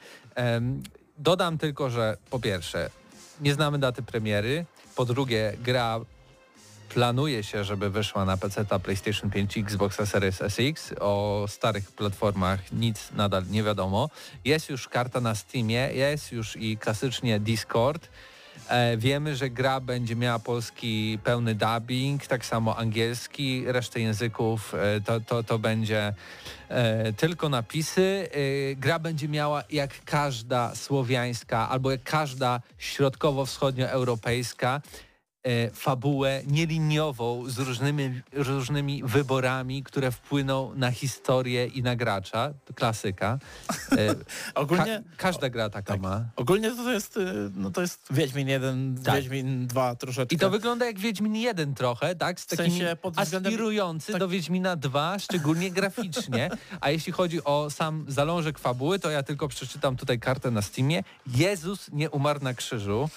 [1.18, 2.90] Dodam tylko, że po pierwsze,
[3.40, 4.64] nie znamy daty premiery,
[4.96, 6.00] po drugie, gra
[6.88, 10.94] planuje się, żeby wyszła na PC, PlayStation 5 i Xboxa Series SX.
[11.00, 14.10] O starych platformach nic nadal nie wiadomo.
[14.44, 18.08] Jest już karta na Steamie, jest już i klasycznie Discord.
[18.68, 25.00] E, wiemy, że gra będzie miała polski pełny dubbing, tak samo angielski, resztę języków e,
[25.00, 26.14] to, to, to będzie
[26.68, 28.28] e, tylko napisy.
[28.76, 34.80] Gra będzie miała jak każda słowiańska albo jak każda środkowo-wschodnioeuropejska
[35.74, 42.52] fabułę nieliniową z różnymi, różnymi wyborami, które wpłyną na historię i na gracza.
[42.64, 43.38] To klasyka.
[43.92, 44.14] E,
[44.54, 46.00] Ogólnie, ka- każda gra taka tak.
[46.00, 46.24] ma.
[46.36, 47.20] ogólnie to jest, y,
[47.54, 49.14] no to jest Wiedźmin 1, Tak.
[49.14, 50.34] Wiedźmin 2 troszeczkę.
[50.34, 52.40] I to wygląda jak Wiedźmin 1 trochę, tak?
[52.40, 54.20] Z W takimi sensie względem- aspirujący tak.
[54.20, 56.50] do Wiedźmina 2, szczególnie graficznie.
[56.80, 61.02] A jeśli chodzi o sam zalążek fabuły, to ja tylko przeczytam tutaj kartę na Steamie.
[61.26, 63.08] Jezus nie umarł na krzyżu,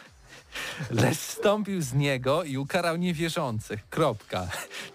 [0.91, 3.89] lecz wstąpił z niego i ukarał niewierzących.
[3.89, 4.47] Kropka.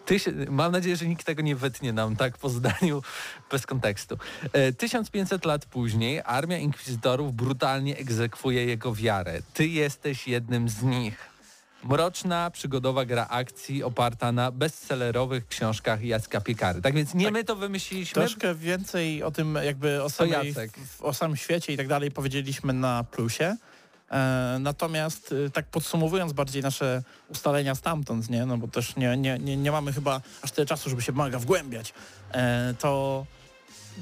[0.07, 3.03] Ty się, mam nadzieję, że nikt tego nie wytnie nam tak po zdaniu
[3.51, 4.19] bez kontekstu.
[4.53, 9.41] E, 1500 lat później armia inkwizytorów brutalnie egzekwuje jego wiarę.
[9.55, 11.35] Ty jesteś jednym z nich.
[11.85, 16.83] Mroczna, przygodowa gra akcji oparta na bestsellerowych książkach Jacka Piekary.
[16.83, 17.35] Tak więc nie Tak.
[17.35, 18.15] my to wymyśliliśmy.
[18.15, 20.55] Troszkę więcej o tym jakby o, samej,
[21.01, 23.57] o samym świecie i tak dalej powiedzieliśmy na plusie.
[24.11, 29.39] E, natomiast e, tak podsumowując bardziej nasze ustalenia stamtąd, nie, no bo też nie, nie,
[29.39, 31.95] nie, nie mamy chyba aż tyle czasu, żeby się mega wgłębiać,
[32.33, 33.27] e, to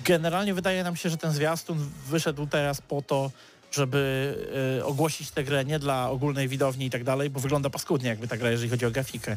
[0.05, 3.31] generalnie wydaje nam się, że ten zwiastun wyszedł teraz po to,
[3.73, 4.35] żeby
[4.79, 8.29] e, ogłosić tę grę nie dla ogólnej widowni i tak dalej, bo wygląda paskudnie jakby
[8.29, 9.37] ta gra, jeżeli chodzi o grafikę.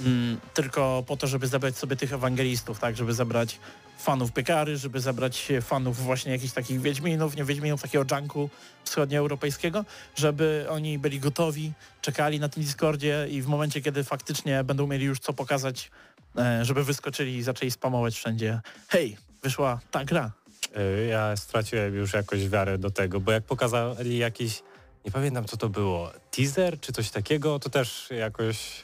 [0.00, 3.58] mm, tylko po to, żeby zebrać sobie tych ewangelistów, tak, żeby zebrać
[3.98, 8.50] fanów piekary, żeby zebrać fanów właśnie jakichś takich Wiedźminów, nie Wiedźminów, takiego junku
[8.84, 9.84] wschodnioeuropejskiego,
[10.16, 15.04] żeby oni byli gotowi, czekali na tym Discordzie i w momencie, kiedy faktycznie będą mieli
[15.04, 15.90] już co pokazać,
[16.38, 18.60] e, żeby wyskoczyli i zaczęli spamować wszędzie.
[18.88, 20.30] Hej, wyszła ta gra.
[20.76, 24.62] Y, Ja straciłem już jakoś wiarę do tego, bo jak pokazali jakiś,
[25.04, 28.82] nie pamiętam co to było, teaser czy coś takiego, to też jakoś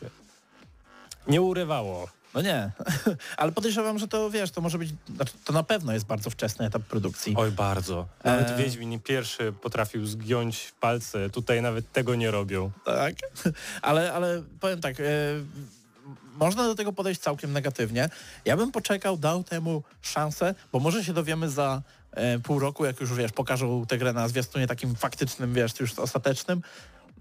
[1.29, 2.09] nie urywało.
[2.35, 2.71] No nie,
[3.37, 6.67] ale podejrzewam, że to wiesz, to może być, znaczy, to na pewno jest bardzo wczesny
[6.67, 7.35] etap produkcji.
[7.37, 8.07] Oj, bardzo.
[8.25, 8.57] Nawet E.
[8.57, 12.71] Wiedźmin pierwszy potrafił zgiąć palce, tutaj nawet tego nie robią.
[12.85, 13.15] Tak,
[13.83, 15.05] ale, ale powiem tak, e,
[16.37, 18.09] można do tego podejść całkiem negatywnie.
[18.45, 23.01] Ja bym poczekał, dał temu szansę, bo może się dowiemy za e, pół roku, jak
[23.01, 26.63] już wiesz, pokażą tę grę na zwiastunie takim faktycznym, wiesz, już ostatecznym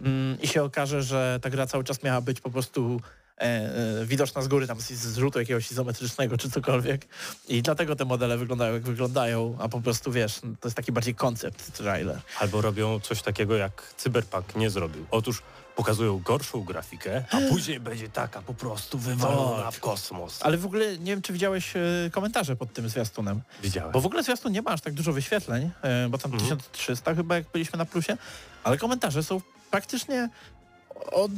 [0.01, 3.01] mm, i się okaże, że ta gra cały czas miała być po prostu
[4.05, 7.05] widoczna z góry, tam z, z rzutu jakiegoś izometrycznego czy cokolwiek
[7.47, 11.15] i dlatego te modele wyglądają jak wyglądają, a po prostu wiesz, to jest taki bardziej
[11.15, 12.19] koncept trailer.
[12.39, 15.05] Albo robią coś takiego, jak Cyberpunk nie zrobił.
[15.11, 15.41] Otóż
[15.75, 19.73] pokazują gorszą grafikę, a później będzie taka po prostu wywalona Tak.
[19.75, 20.39] w kosmos.
[20.41, 21.79] Ale w ogóle nie wiem, czy widziałeś e,
[22.11, 23.41] komentarze pod tym zwiastunem.
[23.63, 23.91] Widziałem.
[23.91, 26.57] Bo w ogóle zwiastun nie ma aż tak dużo wyświetleń, e, bo tam Mhm.
[26.59, 28.17] 1300 chyba jak byliśmy na plusie,
[28.63, 30.29] ale komentarze są praktycznie
[31.11, 31.31] od,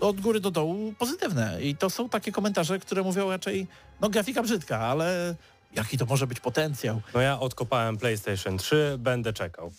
[0.00, 1.62] od góry do dołu pozytywne.
[1.62, 3.66] I to są takie komentarze, które mówią raczej,
[4.00, 5.34] no grafika brzydka, ale
[5.74, 7.00] jaki to może być potencjał.
[7.14, 9.72] No ja odkopałem PlayStation 3, będę czekał.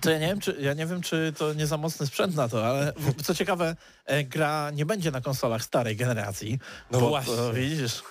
[0.00, 2.48] To ja nie wiem, czy, ja nie wiem, czy to nie za mocny sprzęt na
[2.48, 2.92] to, ale
[3.24, 3.76] co ciekawe,
[4.06, 6.58] e, gra nie będzie na konsolach starej generacji.
[6.90, 7.36] No bo, właśnie.
[7.36, 8.02] To, widzisz,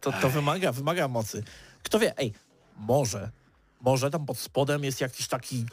[0.00, 1.44] to, to wymaga, wymaga mocy.
[1.82, 2.32] Kto wie, ej,
[2.76, 3.30] może,
[3.80, 5.66] może tam pod spodem jest jakiś taki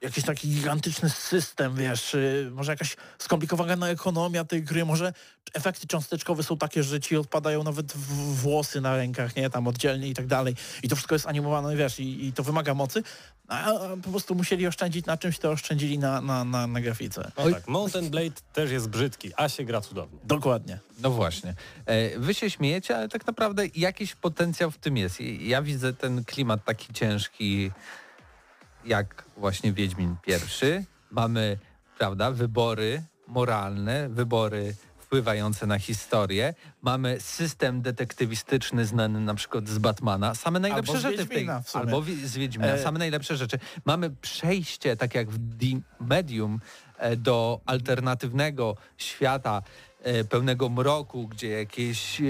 [0.00, 5.12] jakiś taki gigantyczny system, wiesz, y, może jakaś skomplikowana ekonomia tej gry, może
[5.54, 10.08] efekty cząsteczkowe są takie, że ci odpadają nawet w- włosy na rękach, nie, tam oddzielnie
[10.08, 10.54] i tak dalej.
[10.82, 13.02] I to wszystko jest animowane, wiesz, i, i to wymaga mocy,
[13.48, 17.32] a, a po prostu musieli oszczędzić na czymś, to oszczędzili na, na, na, na grafice.
[17.38, 20.18] No tak, Mountain Blade też jest brzydki, a się gra cudownie.
[20.24, 20.78] Dokładnie.
[20.98, 21.54] No właśnie.
[21.86, 25.20] E, Wy się śmiejecie, ale tak naprawdę jakiś potencjał w tym jest.
[25.40, 27.70] Ja widzę ten klimat taki ciężki,
[28.84, 30.84] jak właśnie Wiedźmin pierwszy.
[31.10, 31.58] Mamy,
[31.98, 36.54] prawda, wybory moralne, wybory wpływające na historię.
[36.82, 40.34] Mamy system detektywistyczny znany na przykład z Batmana.
[40.34, 41.46] Same najlepsze Albo z rzeczy w tej...
[41.64, 41.76] W.
[41.76, 42.72] Albo z Wiedźmina.
[42.72, 43.58] E- Same najlepsze rzeczy.
[43.84, 46.60] Mamy przejście, tak jak w The Medium,
[46.98, 49.62] e, do alternatywnego świata
[50.28, 52.24] pełnego mroku, gdzie jakieś e,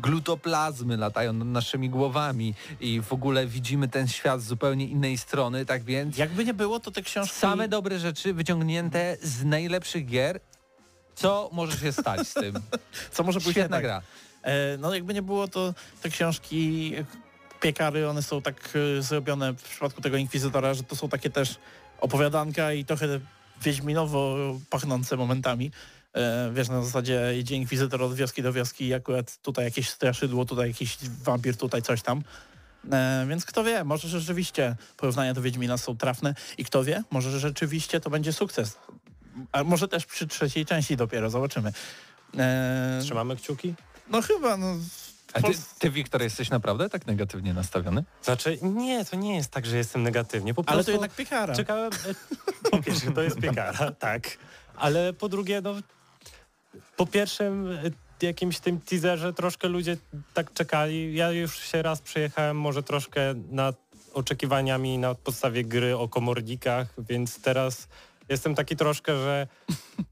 [0.00, 5.66] glutoplazmy latają nad naszymi głowami i w ogóle widzimy ten świat z zupełnie innej strony,
[5.66, 7.36] tak więc Jakby nie było, to te książki...
[7.36, 10.40] same dobre rzeczy wyciągnięte z najlepszych gier.
[11.14, 12.54] Co może się stać z tym?
[13.12, 13.84] co może pójść Świetna tak.
[13.84, 14.02] gra.
[14.42, 17.04] E, no jakby nie było, to te książki e,
[17.60, 18.54] piekary, one są tak
[18.98, 21.58] e, zrobione w przypadku tego Inkwizytora, że to są takie też
[22.00, 23.20] opowiadanka i trochę
[23.62, 24.36] wiedźminowo
[24.70, 25.70] pachnące momentami.
[26.14, 30.44] E, wiesz, na zasadzie idzie Inkwizytor od wioski do wioski i akurat tutaj jakieś straszydło,
[30.44, 32.22] tutaj jakiś wampir, tutaj coś tam.
[32.92, 37.40] E, więc kto wie, może rzeczywiście porównania do Wiedźmina są trafne i kto wie, może
[37.40, 38.78] rzeczywiście to będzie sukces.
[39.52, 41.72] A może też przy trzeciej części dopiero, zobaczymy.
[42.38, 43.74] E, Trzymamy kciuki?
[44.10, 44.76] no chyba, no.
[45.32, 48.04] A ty, ty, Wiktor, jesteś naprawdę tak negatywnie nastawiony?
[48.22, 50.54] Znaczy, nie, to nie jest tak, że jestem negatywnie.
[50.54, 51.54] Po Ale to jednak piekara.
[51.54, 51.92] czekałem...
[52.70, 54.38] Po pierwsze, to jest piekara, tak.
[54.76, 55.74] Ale po drugie, no...
[56.96, 57.90] Po pierwszym e,
[58.26, 59.96] jakimś tym teaserze troszkę ludzie
[60.34, 61.14] tak czekali.
[61.14, 63.76] Ja już się raz przejechałem może troszkę nad
[64.14, 67.88] oczekiwaniami na podstawie gry o komornikach, więc teraz
[68.28, 69.46] jestem taki troszkę, że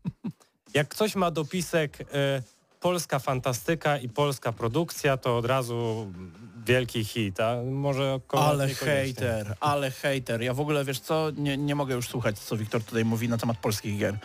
[0.75, 2.43] jak ktoś ma dopisek e,
[2.81, 6.13] polska fantastyka i polska produkcja, to od razu
[6.67, 10.43] wielki hit, a może Ale hejter, ale hejter.
[10.43, 13.39] Ja w ogóle, wiesz co, nie, nie mogę już słuchać, co Wiktor tutaj mówi na
[13.39, 14.19] temat polskich gier.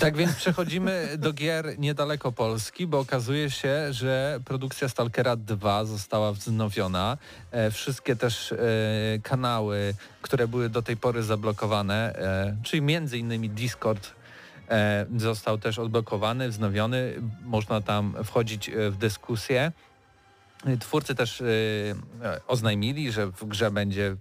[0.00, 6.32] Tak więc przechodzimy do gier niedaleko Polski, bo okazuje się, że produkcja Stalkera 2 została
[6.32, 7.18] wznowiona.
[7.50, 8.56] E, wszystkie też e,
[9.22, 14.12] kanały, które były do tej pory zablokowane, e, czyli między innymi Discord
[15.16, 17.14] został też odblokowany, wznowiony.
[17.44, 19.72] Można tam wchodzić w dyskusję.
[20.80, 21.42] Twórcy też
[22.48, 24.16] oznajmili, że w grze będzie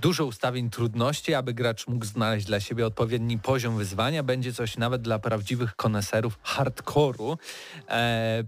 [0.00, 4.22] dużo ustawień trudności, aby gracz mógł znaleźć dla siebie odpowiedni poziom wyzwania.
[4.22, 7.38] Będzie coś nawet dla prawdziwych koneserów hardkoru.
[7.88, 8.44] E,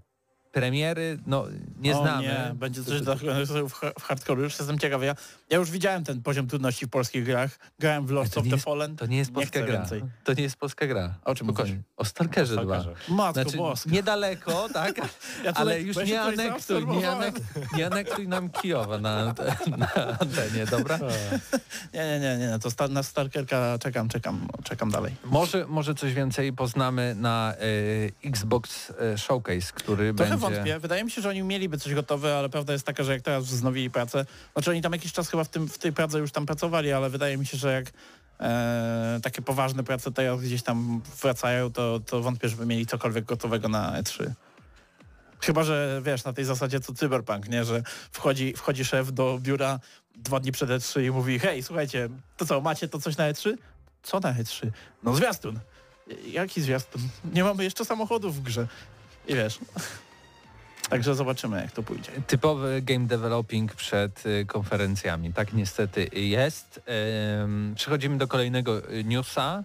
[0.52, 1.44] premiery, no
[1.78, 2.22] nie o znamy.
[2.22, 4.42] nie, będzie coś dla w, w hardcore.
[4.42, 5.02] Już jestem ciekaw.
[5.02, 5.14] Ja
[5.50, 7.58] Ja już widziałem ten poziom trudności w polskich grach.
[7.78, 8.96] Grałem w Lords To of the jest- Fallen.
[8.96, 9.72] To nie jest polska gra.
[9.72, 10.02] więcej.
[10.24, 11.14] To nie jest polska gra.
[11.24, 11.72] O czym mówisz?
[11.96, 12.62] O Stalkerze 2.
[12.80, 13.14] Stalkerze.
[13.14, 13.90] Matko Znaczy, boska.
[13.90, 14.96] niedaleko, tak?
[15.44, 17.34] Ja ale już nie anektuj, nie, anek,
[17.76, 19.24] nie anektuj nam Kijowa na,
[19.78, 20.98] na antenie, dobra?
[21.94, 25.14] Nie, nie, nie, nie, to sta- na Stalkerka czekam, czekam, czekam dalej.
[25.24, 30.36] Może, może coś więcej poznamy na y, Xbox y, Showcase, który Trochę będzie...
[30.56, 30.78] wątpię.
[30.78, 33.44] Wydaje mi się, że oni mieliby coś gotowe, ale prawda jest taka, że jak teraz
[33.44, 36.46] wznowili pracę, znaczy oni tam jakiś czas chyba w, tym, w tej pracy już tam
[36.46, 37.92] pracowali, ale wydaje mi się, że jak
[38.40, 43.68] e, takie poważne prace teraz gdzieś tam wracają, to, to wątpię, żeby mieli cokolwiek gotowego
[43.68, 44.30] na E3.
[45.40, 47.64] Chyba, że wiesz, na tej zasadzie co Cyberpunk, nie?
[47.64, 49.80] Że wchodzi, wchodzi szef do biura
[50.14, 53.54] dwa dni przed E3 i mówi hej, słuchajcie, to co, macie to coś na E3?
[54.02, 54.70] Co na E3?
[55.02, 55.58] No zwiastun.
[56.26, 57.02] Jaki zwiastun?
[57.32, 58.66] Nie mamy jeszcze samochodów w grze.
[59.28, 59.58] I wiesz.
[60.90, 62.12] Także zobaczymy, jak to pójdzie.
[62.26, 65.32] Typowy game developing przed y, konferencjami.
[65.32, 66.80] Tak niestety jest.
[67.74, 69.64] Przechodzimy do kolejnego y, newsa,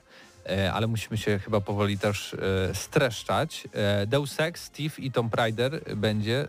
[0.49, 2.35] y, ale musimy się chyba powoli też
[2.73, 3.67] streszczać.
[4.07, 6.47] Deus Ex, Steve i Tomb Raider będzie,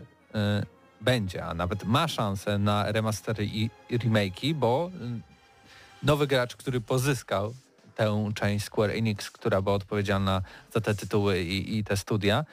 [1.01, 4.91] będzie, a nawet ma szansę na remastery i remake'i, bo
[6.03, 7.53] nowy gracz, który pozyskał
[7.95, 10.41] tę część Square Enix, która była odpowiedzialna
[10.73, 12.45] za te tytuły i, i te studia,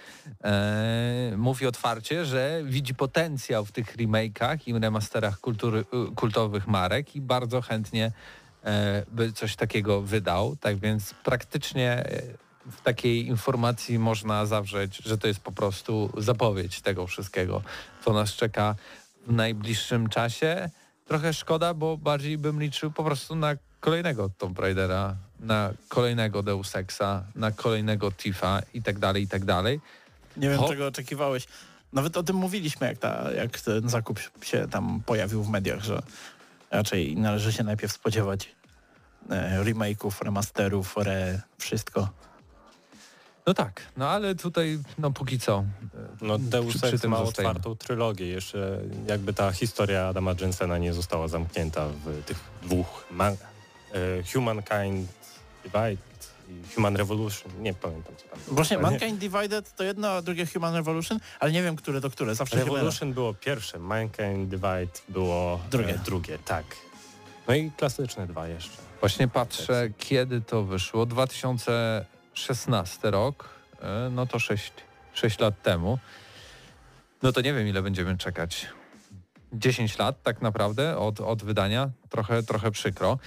[0.44, 7.16] e, mówi otwarcie, że widzi potencjał w tych remake'ach i remasterach kultury, y, kultowych marek
[7.16, 8.12] i bardzo chętnie
[8.64, 10.56] e, by coś takiego wydał.
[10.56, 12.22] Tak więc praktycznie e,
[12.70, 17.62] w takiej informacji można zawrzeć, że to jest po prostu zapowiedź tego wszystkiego,
[18.04, 18.74] co nas czeka
[19.26, 20.70] w najbliższym czasie.
[21.06, 26.76] Trochę szkoda, bo bardziej bym liczył po prostu na kolejnego Tomb Raidera, na kolejnego Deus
[26.76, 29.80] Exa, na kolejnego Tifa i tak dalej, i tak dalej.
[30.36, 31.46] Nie wiem, Ho- czego oczekiwałeś.
[31.92, 36.02] Nawet o tym mówiliśmy, jak, ta, jak ten zakup się tam pojawił w mediach, że
[36.70, 38.48] raczej należy się najpierw spodziewać
[39.30, 42.08] e, remake'ów, remasterów, re, wszystko.
[43.46, 45.64] No tak, no ale tutaj no póki co.
[46.20, 47.50] No Deus przy- ma zostajemy.
[47.50, 48.26] otwartą trylogię.
[48.26, 53.36] Jeszcze jakby ta historia Adama Jensena nie została zamknięta w tych dwóch man-
[53.92, 55.08] e, Humankind
[55.64, 55.96] Divide
[56.48, 57.52] i Human Revolution.
[57.62, 58.38] Nie pamiętam co tam.
[58.44, 58.54] było.
[58.56, 62.10] Właśnie nie- Mankind Divided to jedno, a drugie Human Revolution, ale nie wiem, które do
[62.10, 62.34] które.
[62.34, 62.56] Zawsze.
[62.56, 65.94] Revolution było pierwsze, Mankind Divide było Drugie.
[65.94, 66.64] E, drugie, tak.
[67.48, 68.76] No i klasyczne dwa jeszcze.
[69.00, 71.06] Właśnie patrzę, kiedy to wyszło.
[71.06, 73.48] 2016 rok,
[73.82, 74.72] e, no to 6,
[75.14, 75.98] 6 lat temu.
[77.22, 78.66] No to nie wiem, ile będziemy czekać.
[79.52, 81.90] 10 lat tak naprawdę od, od wydania.
[82.08, 83.18] Trochę, trochę przykro.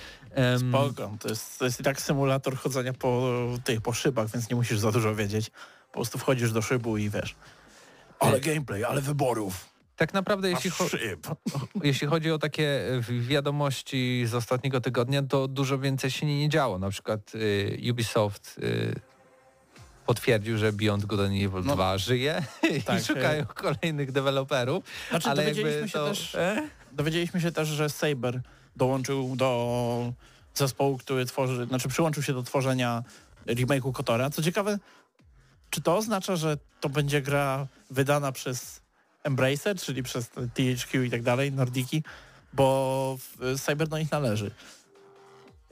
[0.70, 1.12] Spoko.
[1.20, 3.32] To jest, to jest i tak symulator chodzenia po
[3.64, 5.52] tych, po szybach, więc nie musisz za dużo wiedzieć.
[5.88, 7.36] Po prostu wchodzisz do szybu i wiesz.
[8.20, 9.70] Ale gameplay, ale wyborów.
[9.96, 10.98] tak naprawdę, jeśli, cho-
[11.84, 16.40] jeśli chodzi o takie e, wi- wiadomości z ostatniego tygodnia, to dużo więcej się nie,
[16.40, 16.80] nie działo.
[16.80, 18.96] Na przykład y, Ubisoft y,
[20.06, 21.76] potwierdził, że Beyond Good and Evil No.
[21.76, 22.44] 2 żyje
[22.86, 24.84] Tak, i szukają kolejnych deweloperów.
[25.10, 26.68] Znaczy, ale dowiedzieliśmy się to, też- E?
[26.92, 28.42] Dowiedzieliśmy się też, że Saber
[28.76, 30.14] dołączył do
[30.54, 33.04] zespołu, który tworzy, znaczy przyłączył się do tworzenia
[33.48, 34.30] remake'u Kotora.
[34.30, 34.80] Co ciekawe,
[35.70, 38.82] czy to oznacza, że to będzie gra wydana przez
[39.24, 42.04] Embracer, czyli przez THQ i tak dalej, Nordiki,
[42.54, 43.18] bo
[43.58, 44.52] Saber do nich należy.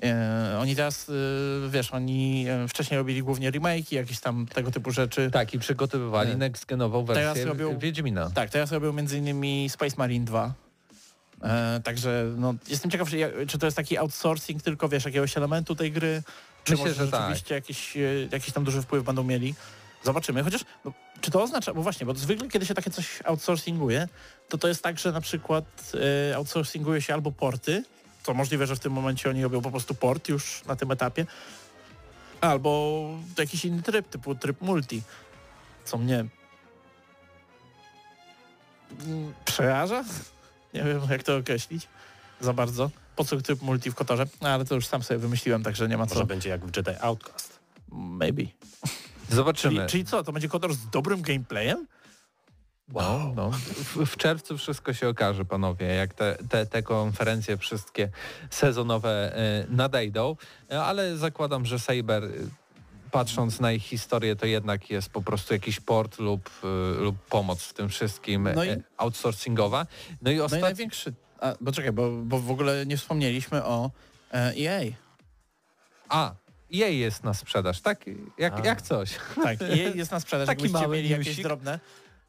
[0.04, 4.92] E, oni teraz, e, wiesz, oni e, wcześniej robili głównie remake'i, jakieś tam tego typu
[4.92, 5.30] rzeczy.
[5.32, 8.30] Tak, i przygotowywali next-genową Teraz wersję robią- Wiedźmina.
[8.30, 9.70] Tak, teraz robią m.in.
[9.70, 10.54] Space Marine 2.
[11.44, 13.10] E, także no, jestem ciekaw,
[13.48, 16.24] czy, to jest taki outsourcing tylko, wiesz, jakiegoś elementu tej gry,
[16.64, 17.22] czy Myślę, może że tak.
[17.22, 19.56] rzeczywiście jakiś, e, jakiś tam duży wpływ będą mieli.
[20.04, 20.44] Zobaczymy.
[20.44, 24.08] Chociaż, no, czy to oznacza, bo właśnie, bo zwykle kiedy się takie coś outsourcinguje,
[24.50, 25.66] to to jest tak, że na przykład
[26.32, 27.84] e, outsourcinguje się albo porty,
[28.24, 31.26] to możliwe, że w tym momencie oni robią po prostu port już na tym etapie,
[32.42, 35.02] albo jakiś inny tryb, typu tryb multi,
[35.86, 36.26] co mnie
[39.46, 40.04] przeraża.
[40.74, 41.88] Nie wiem, jak to określić
[42.42, 42.92] za bardzo.
[43.16, 44.26] Po co tryb multi w Kotorze?
[44.42, 46.16] No, ale to już sam sobie wymyśliłem, także nie ma co.
[46.16, 47.60] Może będzie jak w Jedi Outcast.
[47.92, 48.44] Maybe.
[49.30, 49.76] Zobaczymy.
[49.76, 51.88] Czyli, czyli co, to będzie Kotor z dobrym gameplayem?
[52.94, 53.52] No, no.
[53.52, 58.10] W, w czerwcu wszystko się okaże, panowie, jak te, te, te konferencje wszystkie
[58.50, 60.36] sezonowe e, nadejdą,
[60.72, 62.30] E, ale zakładam, że Saber, e,
[63.12, 67.64] patrząc na ich historię, to jednak jest po prostu jakiś port lub, e, lub pomoc
[67.64, 69.86] w tym wszystkim No i- e, outsourcingowa.
[70.10, 70.64] No i No i ostatni...
[70.64, 71.14] największy...
[71.40, 73.92] A, bo czekaj, bo, bo w ogóle nie wspomnieliśmy o
[74.34, 74.92] e, EA.
[76.10, 76.36] A,
[76.70, 78.06] jej jest na sprzedaż, tak?
[78.38, 78.66] Jak, A.
[78.66, 79.10] jak coś.
[79.44, 80.48] Tak, EA jest na sprzedaż.
[80.56, 81.80] Taki Jakbyście mieli jakieś drobne,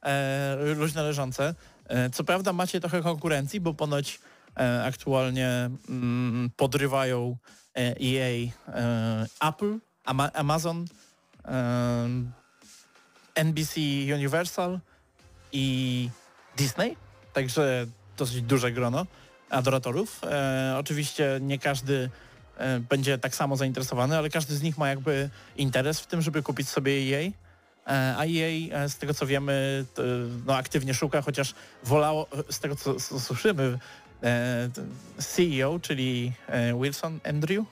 [0.03, 1.55] e, luźno leżące.
[1.89, 4.21] E, co prawda macie trochę konkurencji, bo ponoć
[4.57, 7.37] E, aktualnie mm, podrywają
[7.77, 10.85] EA, e, Apple, Ama Amazon,
[13.35, 13.81] NBC
[14.15, 14.81] Universal
[15.53, 16.09] i
[16.57, 16.97] Disney,
[17.33, 17.87] także
[18.17, 19.07] dosyć duże grono
[19.51, 20.21] adoratorów.
[20.79, 22.11] Oczywiście nie każdy
[22.91, 26.69] będzie tak samo zainteresowany, ale każdy z nich ma jakby interes w tym, żeby kupić
[26.69, 27.31] sobie EA.
[27.87, 30.03] E, a EA, e, z tego co wiemy, to,
[30.47, 31.55] no, aktywnie szuka, chociaż
[31.85, 33.79] wolało, z tego co, słyszymy,
[34.23, 34.69] e,
[35.19, 37.65] CEO, czyli e, Wilson Andrew,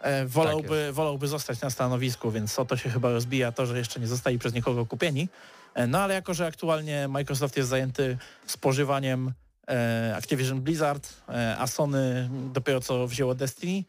[0.00, 4.00] e, wolałby, wolałby zostać na stanowisku, więc o to się chyba rozbija to, że jeszcze
[4.00, 5.28] nie zostali przez nikogo kupieni.
[5.74, 9.32] E, No ale jako, że aktualnie Microsoft jest zajęty spożywaniem
[9.68, 13.84] e, Activision Blizzard, e, a Sony dopiero co wzięło Destiny,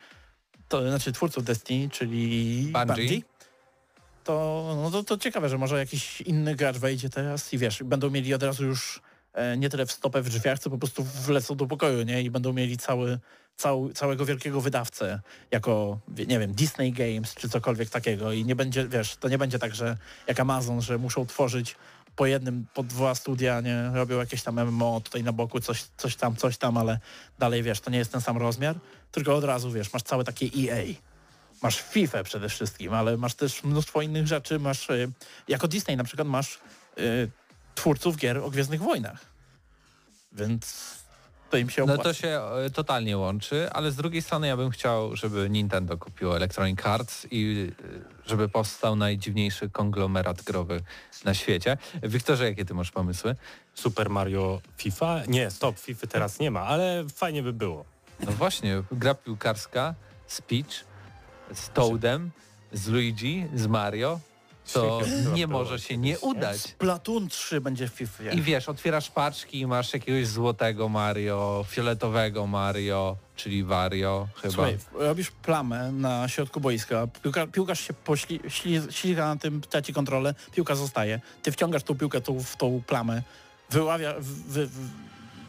[0.70, 2.72] to znaczy twórców Destiny, czyli
[3.08, 3.22] Bungie.
[4.26, 8.10] To, no to, to ciekawe, że może jakiś inny gracz wejdzie teraz i wiesz, będą
[8.10, 9.02] mieli od razu już
[9.34, 12.22] e, nie tyle w stopę w drzwiach, co po prostu wlecą do pokoju, nie?
[12.22, 13.20] I będą mieli cały,
[13.58, 15.22] cał, całego wielkiego wydawcę,
[15.52, 19.60] jako, nie wiem, Disney Games czy cokolwiek takiego i nie będzie, wiesz, to nie będzie
[19.60, 19.98] tak, że
[20.28, 21.76] jak Amazon, że muszą tworzyć
[22.16, 23.92] po jednym, po dwa studia, nie?
[23.94, 27.00] Robią jakieś tam MMO tutaj na boku, coś, coś tam, coś tam, ale
[27.40, 28.76] dalej, wiesz, to nie jest ten sam rozmiar,
[29.12, 30.84] tylko od razu, wiesz, masz całe takie EA.
[31.66, 34.60] Masz FIFA przede wszystkim, ale masz też mnóstwo innych rzeczy.
[34.60, 35.12] Masz, y,
[35.48, 36.60] jako Disney na przykład masz
[37.00, 37.32] y,
[37.76, 39.20] twórców gier o Gwiezdnych Wojnach.
[40.32, 40.96] Więc
[41.50, 42.10] to im się No opłaca.
[42.10, 42.28] to się
[42.66, 47.28] e, totalnie łączy, ale z drugiej strony ja bym chciał, żeby Nintendo kupiło Electronic Arts
[47.32, 47.72] i
[48.26, 50.82] e, żeby powstał najdziwniejszy konglomerat growy
[51.26, 51.78] na świecie.
[52.04, 53.36] Wiktorze, jakie ty masz pomysły?
[53.74, 55.22] Super Mario FIFA?
[55.28, 57.86] Nie, stop, FIFA teraz nie ma, ale fajnie by było.
[58.20, 59.96] No właśnie, gra piłkarska
[60.28, 60.86] z Peach,
[61.54, 62.32] z Toadem,
[62.74, 64.20] z Luigi, z Mario,
[64.74, 65.02] to
[65.34, 66.76] nie może się nie udać.
[66.78, 68.24] Platoon 3 będzie w FIFA.
[68.32, 74.54] I wiesz, otwierasz paczki i masz jakiegoś złotego Mario, fioletowego Mario, czyli Wario chyba.
[74.54, 79.94] Słuchaj, robisz plamę na środku boiska, piłka, piłkarz się pośli, śli, ślizga na tym, traci
[79.94, 81.20] kontrolę, piłka zostaje.
[81.44, 83.22] Ty wciągasz tą piłkę tą, w tą plamę,
[83.70, 84.70] wyławia, wy, wy,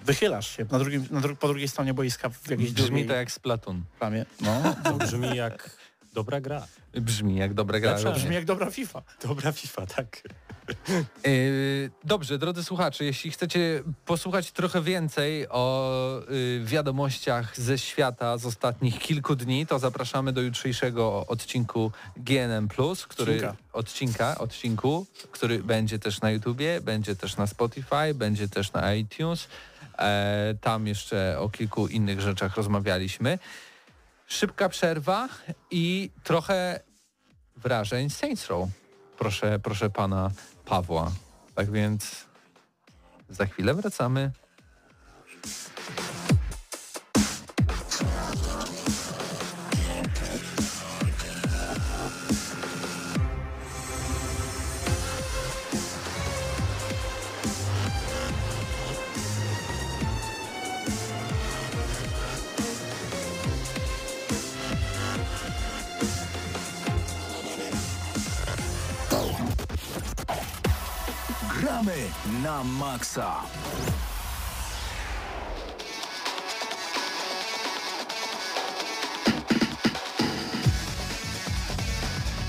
[0.05, 3.15] wychylasz się na drugim, na dru, po drugiej stronie boiska w jakiejś Brzmi drugiej to
[3.15, 3.83] jak Splatoon.
[3.99, 4.25] plamie.
[4.41, 5.71] No, To brzmi jak
[6.17, 6.67] dobra gra.
[6.95, 7.91] Brzmi jak dobra gra.
[7.93, 9.03] Lepsza brzmi jak dobra FIFA.
[9.23, 10.23] Dobra FIFA, tak.
[11.25, 18.47] Yy, Dobrze, drodzy słuchacze, jeśli chcecie posłuchać trochę więcej o yy, wiadomościach ze świata z
[18.47, 22.69] ostatnich kilku dni, to zapraszamy do jutrzejszego odcinku GNM+,
[23.09, 23.57] który Odcinka.
[23.73, 29.49] odcinka, odcinku, który będzie też na YouTubie, będzie też na Spotify, będzie też na iTunes.
[29.99, 33.39] E, tam jeszcze o kilku innych rzeczach rozmawialiśmy.
[34.27, 35.29] Szybka przerwa
[35.71, 36.81] i trochę
[37.57, 38.69] wrażeń Saints Row.
[39.19, 40.31] Proszę, proszę pana
[40.65, 41.13] Pawła.
[41.55, 42.27] Tak więc
[43.29, 44.31] za chwilę wracamy.
[72.47, 73.43] Na maksa.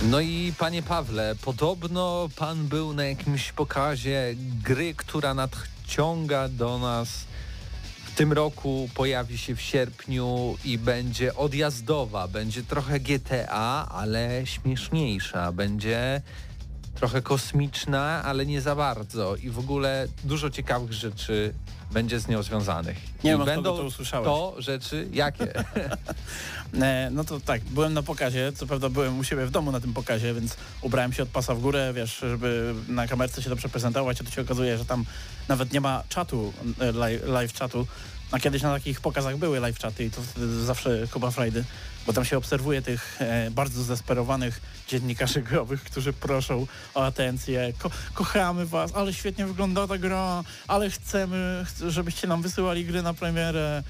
[0.02, 7.10] No i panie Pawle, podobno pan był na jakimś pokazie gry, która nadciąga do nas.
[8.06, 15.52] W tym roku, pojawi się w sierpniu i będzie odjazdowa, będzie trochę GTA, ale śmieszniejsza,
[15.52, 16.22] będzie
[16.98, 21.54] trochę kosmiczna, ale nie za bardzo i w ogóle dużo ciekawych rzeczy
[21.92, 22.98] będzie z nią związanych.
[23.24, 24.26] Nie wiem, będą to usłyszałeś.
[24.26, 25.54] to rzeczy jakie?
[26.82, 29.80] E, no to tak, byłem na pokazie, co prawda byłem u siebie w domu na
[29.80, 33.70] tym pokazie, więc ubrałem się od pasa w górę, wiesz, żeby na kamerce się dobrze
[33.70, 35.06] prezentować, a tu się okazuje, że tam
[35.48, 37.88] nawet nie ma czatu, e, live, live czatu,
[38.32, 40.22] a kiedyś na takich pokazach były live czaty i to
[40.66, 41.64] zawsze Kuba Frajdy,
[42.08, 47.90] bo tam się obserwuje tych e, bardzo zdesperowanych dziennikarzy growych, którzy proszą o atencję, Ko
[48.14, 53.14] kochamy was, ale świetnie wygląda ta gra, ale chcemy, ch- żebyście nam wysyłali gry na
[53.14, 53.84] premierę,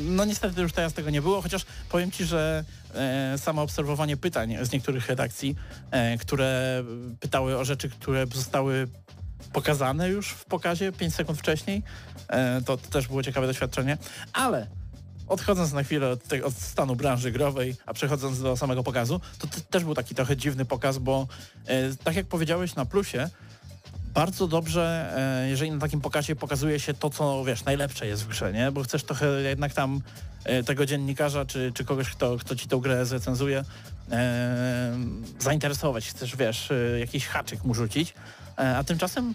[0.00, 4.56] no niestety już teraz tego nie było, chociaż powiem Ci, że e, samo obserwowanie pytań
[4.62, 5.56] z niektórych redakcji,
[5.90, 6.82] e, które
[7.20, 8.88] pytały o rzeczy, które zostały
[9.52, 11.82] pokazane już w pokazie 5 sekund wcześniej,
[12.28, 13.98] e, to, też było ciekawe doświadczenie,
[14.32, 14.66] ale
[15.28, 19.46] odchodząc na chwilę od, te, od stanu branży growej, a przechodząc do samego pokazu, to
[19.46, 21.26] te, też był taki trochę dziwny pokaz, bo
[21.66, 23.30] e, tak jak powiedziałeś na plusie,
[24.14, 28.28] bardzo dobrze, e, jeżeli na takim pokazie pokazuje się to, co wiesz, najlepsze jest w
[28.28, 28.72] grze, nie?
[28.72, 30.00] Bo chcesz trochę jednak tam
[30.66, 33.64] tego dziennikarza, czy, czy kogoś, kto, kto ci tę grę zrecenzuje,
[35.38, 36.08] zainteresować.
[36.08, 38.14] Chcesz, wiesz, jakiś haczyk mu rzucić.
[38.58, 39.34] E, a tymczasem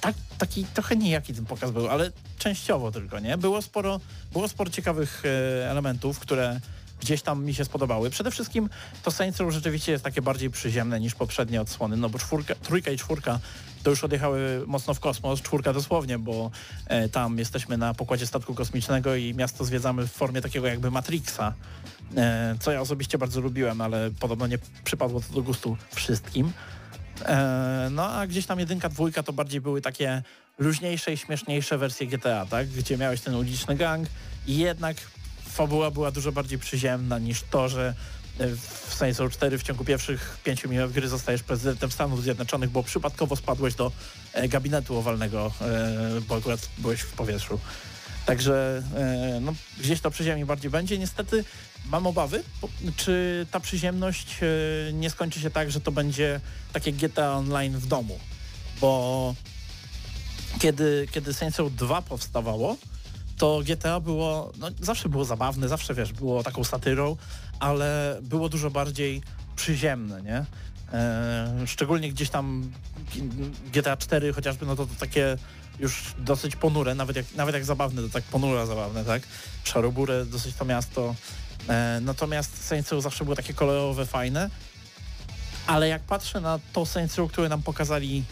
[0.00, 3.38] tak, taki trochę nijaki ten pokaz był, ale częściowo tylko, nie?
[3.38, 4.00] Było sporo,
[4.32, 6.60] było sporo ciekawych e, elementów, które
[7.00, 8.10] gdzieś tam mi się spodobały.
[8.10, 8.68] Przede wszystkim
[9.02, 12.90] to Saints Row rzeczywiście jest takie bardziej przyziemne niż poprzednie odsłony, no bo czwórka, trójka
[12.90, 13.38] i czwórka
[13.82, 16.50] to już odjechały mocno w kosmos, czwórka dosłownie, bo
[16.86, 21.54] e, tam jesteśmy na pokładzie statku kosmicznego i miasto zwiedzamy w formie takiego jakby Matrixa,
[22.16, 26.52] e, co ja osobiście bardzo lubiłem, ale podobno nie przypadło to do gustu wszystkim.
[27.26, 30.22] E, no a gdzieś tam jedynka, dwójka to bardziej były takie
[30.58, 32.68] luźniejsze i śmieszniejsze wersje GTA, tak?
[32.68, 34.08] Gdzie miałeś ten uliczny gang
[34.46, 34.96] i jednak
[35.48, 37.94] fabuła była dużo bardziej przyziemna niż to, że
[38.38, 38.48] e,
[38.88, 42.82] w Saints Row 4 w ciągu pierwszych pięciu minut gry zostajesz prezydentem Stanów Zjednoczonych, bo
[42.82, 43.92] przypadkowo spadłeś do
[44.32, 45.52] e, gabinetu owalnego,
[46.28, 47.60] bo akurat byłeś w powietrzu.
[48.26, 48.82] Także
[49.40, 50.98] no, gdzieś to przyziemnie bardziej będzie.
[50.98, 51.44] Niestety
[51.90, 52.42] mam obawy,
[52.96, 56.40] czy ta przyziemność e, nie skończy się tak, że to będzie
[56.72, 58.18] takie GTA Online w domu.
[58.80, 59.34] Bo
[60.58, 62.76] kiedy, kiedy Saints Row 2 powstawało,
[63.38, 67.16] to GTA było, no zawsze było zabawne, zawsze wiesz, było taką satyrą,
[67.60, 69.22] ale było dużo bardziej
[69.56, 70.44] przyziemne, nie?
[70.92, 72.72] E, szczególnie gdzieś tam
[73.72, 75.36] GTA 4 chociażby, no to, to takie
[75.78, 79.22] już dosyć ponure, nawet jak, nawet jak zabawne, to tak ponura zabawne, tak?
[79.64, 81.14] Szaroburę, dosyć to miasto.
[81.68, 84.50] E, natomiast Saints Row zawsze było takie kolorowe, fajne,
[85.66, 88.24] ale jak patrzę na to Saints Row, które nam pokazali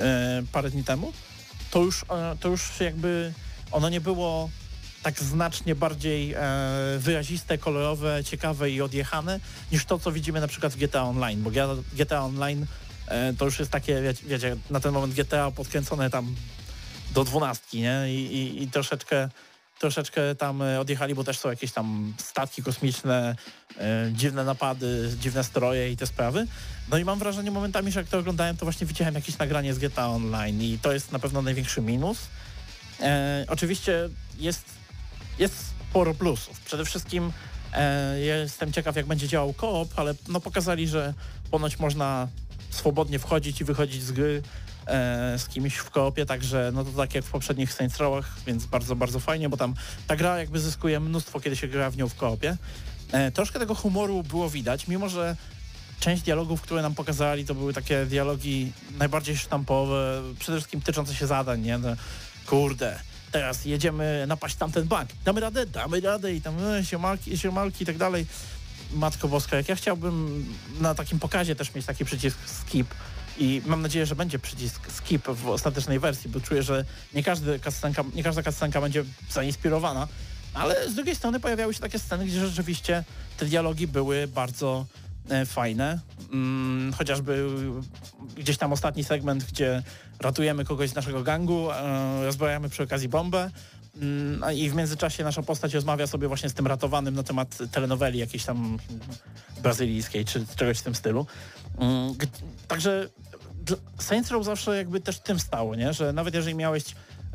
[0.00, 1.12] e, parę dni temu,
[1.70, 3.32] to już, e, to już jakby
[3.70, 4.50] ono nie było
[5.02, 6.34] tak znacznie bardziej
[6.98, 9.40] wyraziste, kolorowe, ciekawe i odjechane
[9.72, 11.50] niż to, co widzimy na przykład w GTA Online, bo
[11.92, 12.66] GTA Online
[13.38, 16.34] to już jest takie, wiecie, na ten moment GTA podkręcone tam
[17.14, 18.02] do dwunastki, nie?
[18.08, 19.28] I, i, i troszeczkę
[19.82, 23.36] troszeczkę tam e, odjechali, bo też są jakieś tam statki kosmiczne,
[23.78, 26.46] e, dziwne napady, dziwne stroje i te sprawy.
[26.90, 29.78] No i mam wrażenie momentami, że jak to oglądałem, to właśnie widziałem jakieś nagranie z
[29.78, 32.18] GTA Online i to jest na pewno największy minus.
[33.00, 34.08] E, oczywiście
[34.38, 34.64] jest,
[35.38, 35.54] jest
[35.90, 36.60] sporo plusów.
[36.60, 37.32] Przede wszystkim
[37.72, 41.14] e, jestem ciekaw, jak będzie działał koop, ale no pokazali, że
[41.50, 42.28] ponoć można
[42.70, 44.42] swobodnie wchodzić i wychodzić z gry
[45.38, 48.96] z kimś w koopie, także no to tak jak w poprzednich Saints Row'ach, więc bardzo,
[48.96, 49.74] bardzo fajnie, bo tam
[50.06, 52.56] ta gra jakby zyskuje mnóstwo, kiedy się gra w nią w koopie.
[53.12, 55.36] E, troszkę tego humoru było widać, mimo że
[56.00, 61.26] część dialogów, które nam pokazali, to były takie dialogi najbardziej sztampowe, przede wszystkim tyczące się
[61.26, 61.78] zadań, nie?
[61.78, 61.88] No,
[62.46, 62.98] kurde,
[63.32, 67.86] teraz jedziemy napaść tamten bank, damy radę, damy radę i tam e, siemalki, siemalki i
[67.86, 68.26] tak dalej.
[68.92, 70.46] Matko Boska, jak ja chciałbym
[70.80, 72.86] na takim pokazie też mieć taki przycisk skip
[73.38, 77.58] i mam nadzieję, że będzie przycisk skip w ostatecznej wersji, bo czuję, że nie, każdy
[77.58, 80.08] cutscenka, nie każda cutscenka będzie zainspirowana,
[80.54, 83.04] ale z drugiej strony pojawiały się takie sceny, gdzie rzeczywiście
[83.36, 84.86] te dialogi były bardzo
[85.28, 86.00] e, fajne.
[86.32, 87.46] Mm, chociażby
[88.36, 89.82] gdzieś tam ostatni segment, gdzie
[90.20, 93.50] ratujemy kogoś z naszego gangu, e, rozbrajamy przy okazji bombę
[94.02, 98.18] mm, i w międzyczasie nasza postać rozmawia sobie właśnie z tym ratowanym na temat telenoweli
[98.18, 98.78] jakiejś tam
[99.62, 101.26] brazylijskiej czy czegoś w tym stylu.
[101.78, 102.14] Mm,
[102.68, 103.08] także
[103.98, 105.92] Saints Row zawsze jakby też tym stało, nie?
[105.92, 106.84] że nawet jeżeli miałeś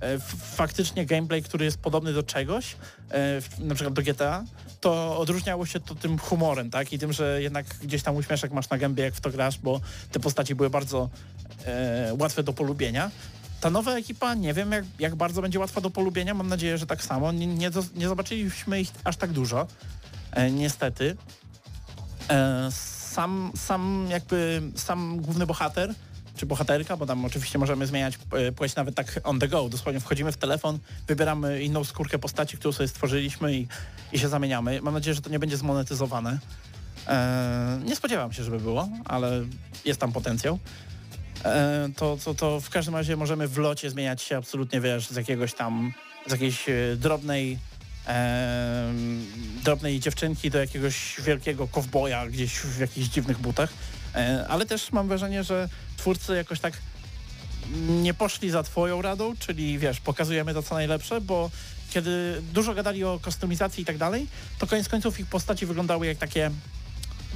[0.02, 0.20] e,
[0.56, 2.76] faktycznie gameplay, który jest podobny do czegoś,
[3.12, 4.44] e, na przykład do GTA,
[4.82, 6.94] to odróżniało się to tym humorem, tak?
[6.94, 9.82] I tym, że jednak gdzieś tam uśmieszek masz na gębie, jak w to grasz, bo
[10.12, 11.10] te postaci były bardzo
[11.66, 13.12] e, łatwe do polubienia.
[13.62, 16.86] Ta nowa ekipa, nie wiem jak, jak bardzo będzie łatwa do polubienia, mam nadzieję, że
[16.86, 17.32] tak samo.
[17.32, 19.68] Nie, nie, nie zobaczyliśmy ich aż tak dużo,
[20.32, 21.18] e, niestety.
[22.30, 25.94] E, sam, sam jakby, sam główny bohater
[26.38, 29.70] czy bohaterka, bo tam oczywiście możemy zmieniać e, płeć nawet tak on the go.
[29.70, 33.68] Dosłownie wchodzimy w telefon, wybieramy inną skórkę postaci, którą sobie stworzyliśmy i,
[34.12, 34.82] i się zamieniamy.
[34.82, 36.40] Mam nadzieję, że to nie będzie zmonetyzowane.
[37.08, 39.46] Eee, nie spodziewam się, żeby było, ale
[39.86, 40.60] jest tam potencjał.
[41.46, 45.16] Eee, to, to, to w każdym razie możemy w locie zmieniać się absolutnie, wiesz, z
[45.16, 45.94] jakiegoś tam,
[46.28, 47.60] z jakiejś e, drobnej
[49.64, 53.70] drobnej dziewczynki do jakiegoś wielkiego kowboja gdzieś w jakichś dziwnych butach.
[54.18, 56.74] E, ale też mam wrażenie, że twórcy jakoś tak
[57.90, 61.50] nie poszli za twoją radą, czyli wiesz, pokazujemy to co najlepsze, bo
[61.90, 64.28] kiedy dużo gadali o kostymizacji i tak dalej,
[64.60, 66.52] to koniec końców ich postaci wyglądały jak takie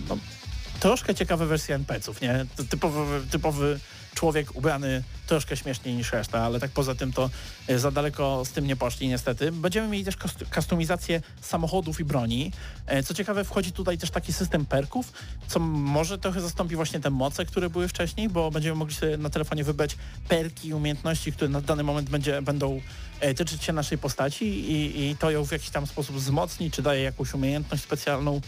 [0.10, 0.18] no,
[0.80, 2.46] troszkę ciekawe wersje NPC-ów, nie?
[2.70, 3.80] Typowy, typowy
[4.16, 7.30] człowiek ubrany troszkę śmieszniej niż reszta, ale tak poza tym to
[7.68, 9.51] e, za daleko z tym nie poszli niestety.
[9.51, 10.18] Będziemy mieli też
[10.55, 12.51] kustomizację samochodów i broni.
[12.86, 15.14] E, co ciekawe wchodzi tutaj też taki system perków,
[15.47, 19.30] co może trochę zastąpi właśnie te moce, które były wcześniej, bo będziemy mogli sobie na
[19.30, 19.97] telefonie wybrać
[20.30, 22.82] perki i umiejętności, które na dany moment będzie, będą
[23.20, 26.82] e, tyczyć się naszej postaci i, i to ją w jakiś tam sposób wzmocni, czy
[26.82, 28.41] daje jakąś umiejętność specjalną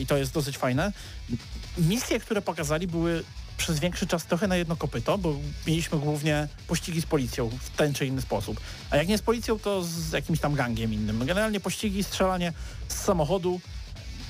[0.00, 0.92] i to jest dosyć fajne.
[1.78, 3.24] Misje, które pokazali były
[3.58, 5.34] przez większy czas trochę na jedno kopyto, bo
[5.66, 8.60] mieliśmy głównie pościgi z policją w ten czy inny sposób.
[8.90, 11.26] A jak nie z policją, to z jakimś tam gangiem innym.
[11.26, 12.52] Generalnie pościgi, strzelanie
[12.88, 13.60] z samochodu.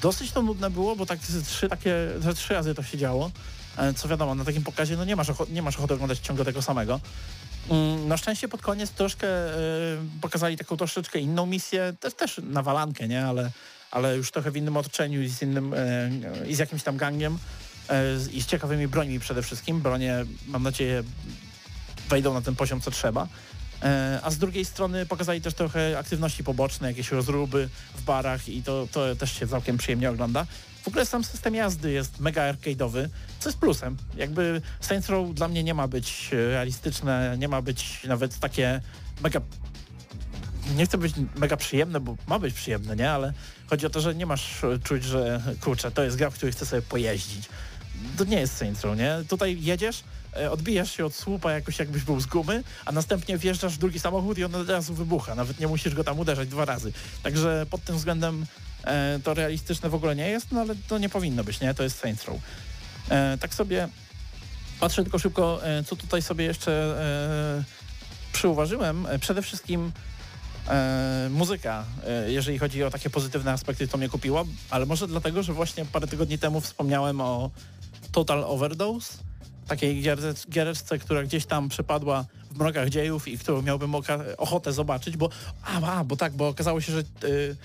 [0.02, 3.30] Dosyć to nudne było, bo tak trzy, takie, ze trzy razy to się działo.
[3.76, 6.62] E, co wiadomo, na takim pokazie no nie, masz nie masz ochoty oglądać ciągle tego
[6.62, 7.00] samego.
[7.70, 12.62] Mm, na szczęście pod koniec troszkę yy, pokazali taką troszeczkę inną misję, też, też na
[12.62, 13.26] walankę, nie?
[13.26, 13.50] Ale,
[13.90, 15.74] ale już trochę w innym otoczeniu i z innym,
[16.40, 17.38] yy, i z jakimś tam gangiem.
[17.88, 19.80] E, i z ciekawymi brońmi przede wszystkim.
[19.80, 21.02] Bronie, mam nadzieję,
[22.08, 23.28] wejdą na ten poziom, co trzeba.
[23.82, 28.62] E, a z drugiej strony pokazali też trochę aktywności poboczne, jakieś rozruby w barach i
[28.62, 30.46] to, to też się całkiem przyjemnie ogląda.
[30.82, 33.08] W ogóle sam system jazdy jest mega arcade'owy,
[33.40, 33.96] co jest plusem.
[34.16, 38.80] Jakby Saints Row dla mnie nie ma być realistyczne, nie ma być nawet takie
[39.22, 39.40] mega...
[40.76, 43.10] Nie chcę być mega przyjemne, bo ma być przyjemne, nie?
[43.10, 43.32] Ale
[43.70, 46.66] chodzi o to, że nie masz czuć, że kurczę, to jest gra, w której chcę
[46.66, 47.48] sobie pojeździć
[48.16, 49.16] to nie jest Saints Row, nie?
[49.28, 50.04] Tutaj jedziesz,
[50.36, 54.00] e, odbijasz się od słupa jakoś jakbyś był z gumy, a następnie wjeżdżasz w drugi
[54.00, 55.34] samochód i on od razu wybucha.
[55.34, 56.92] Nawet nie musisz go tam uderzać dwa razy.
[57.22, 58.46] Także pod tym względem
[58.84, 61.74] e, to realistyczne w ogóle nie jest, no ale to nie powinno być, nie?
[61.74, 62.36] To jest Saints Row.
[63.08, 63.88] E, tak sobie
[64.80, 67.64] patrzę tylko szybko, e, co tutaj sobie jeszcze e,
[68.32, 69.06] przyuważyłem.
[69.06, 69.92] E, przede wszystkim
[70.68, 75.42] E, muzyka, e, jeżeli chodzi o takie pozytywne aspekty, to mnie kupiło, ale może dlatego,
[75.42, 77.50] że właśnie parę tygodni temu wspomniałem o
[78.12, 79.18] Total Overdose,
[79.68, 80.02] takiej
[80.50, 83.94] giereczce, która gdzieś tam przepadła w mrokach dziejów i którą miałbym
[84.36, 85.28] ochotę zobaczyć, bo
[85.64, 87.56] a, a bo tak, bo okazało się, że y,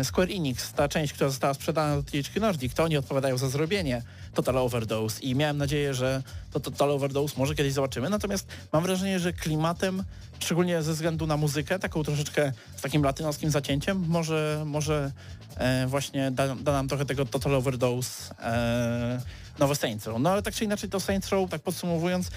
[0.00, 3.48] y, Square Enix, ta część, która została sprzedana do THQ Nordic, to oni odpowiadają za
[3.48, 4.02] zrobienie
[4.34, 9.18] Total Overdose i miałem nadzieję, że to Total Overdose może kiedyś zobaczymy, natomiast mam wrażenie,
[9.18, 10.04] że klimatem,
[10.38, 15.12] szczególnie ze względu na muzykę, taką troszeczkę z takim latynoskim zacięciem, może, może
[15.56, 20.20] e, właśnie da, da, nam trochę tego Total Overdose e, nowe Saints Row.
[20.20, 22.30] No ale tak czy inaczej to Saints Row, tak podsumowując,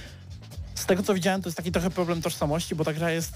[0.76, 3.34] z tego co widziałem, to jest taki trochę problem tożsamości, bo ta gra jest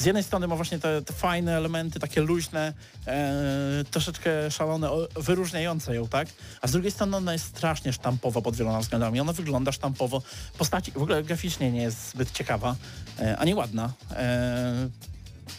[0.00, 2.72] z jednej strony ma właśnie te, te fajne elementy, takie luźne,
[3.06, 6.28] e, troszeczkę szalone, wyróżniające ją, tak?
[6.60, 9.20] A z drugiej strony ona jest strasznie sztampowa pod wieloma względami.
[9.20, 10.22] Ona wygląda sztampowo.
[10.58, 12.76] Postaci w ogóle graficznie nie jest zbyt ciekawa,
[13.18, 13.92] e, ani ładna.
[14.10, 14.88] E,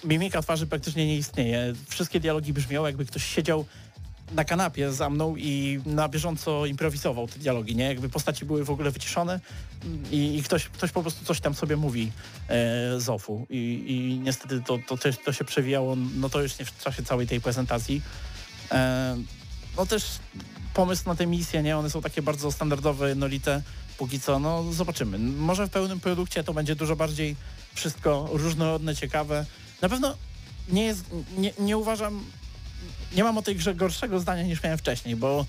[0.03, 1.73] mimika twarzy praktycznie nie istnieje.
[1.87, 3.65] Wszystkie dialogi brzmią, jakby ktoś siedział
[4.31, 7.85] na kanapie za mną i na bieżąco improwizował te dialogi, nie?
[7.85, 9.39] Jakby postaci były w ogóle wyciszone
[10.11, 12.11] i, i ktoś, ktoś po prostu coś tam sobie mówi
[12.47, 16.59] e, z ofu I, i niestety to, to, też, to się przewijało, no to już
[16.59, 18.01] nie w czasie całej tej prezentacji.
[18.71, 19.17] E,
[19.77, 20.03] no też
[20.73, 21.77] pomysł na te misje, nie?
[21.77, 23.61] One są takie bardzo standardowe, jednolite.
[23.97, 25.19] Póki co, no zobaczymy.
[25.19, 27.35] Może w pełnym produkcie to będzie dużo bardziej
[27.73, 29.45] wszystko różnorodne, ciekawe.
[29.81, 30.17] Na pewno
[30.69, 31.05] nie jest,
[31.37, 32.23] nie, nie uważam
[33.15, 35.45] nie mam o tej grze gorszego zdania niż miałem wcześniej, bo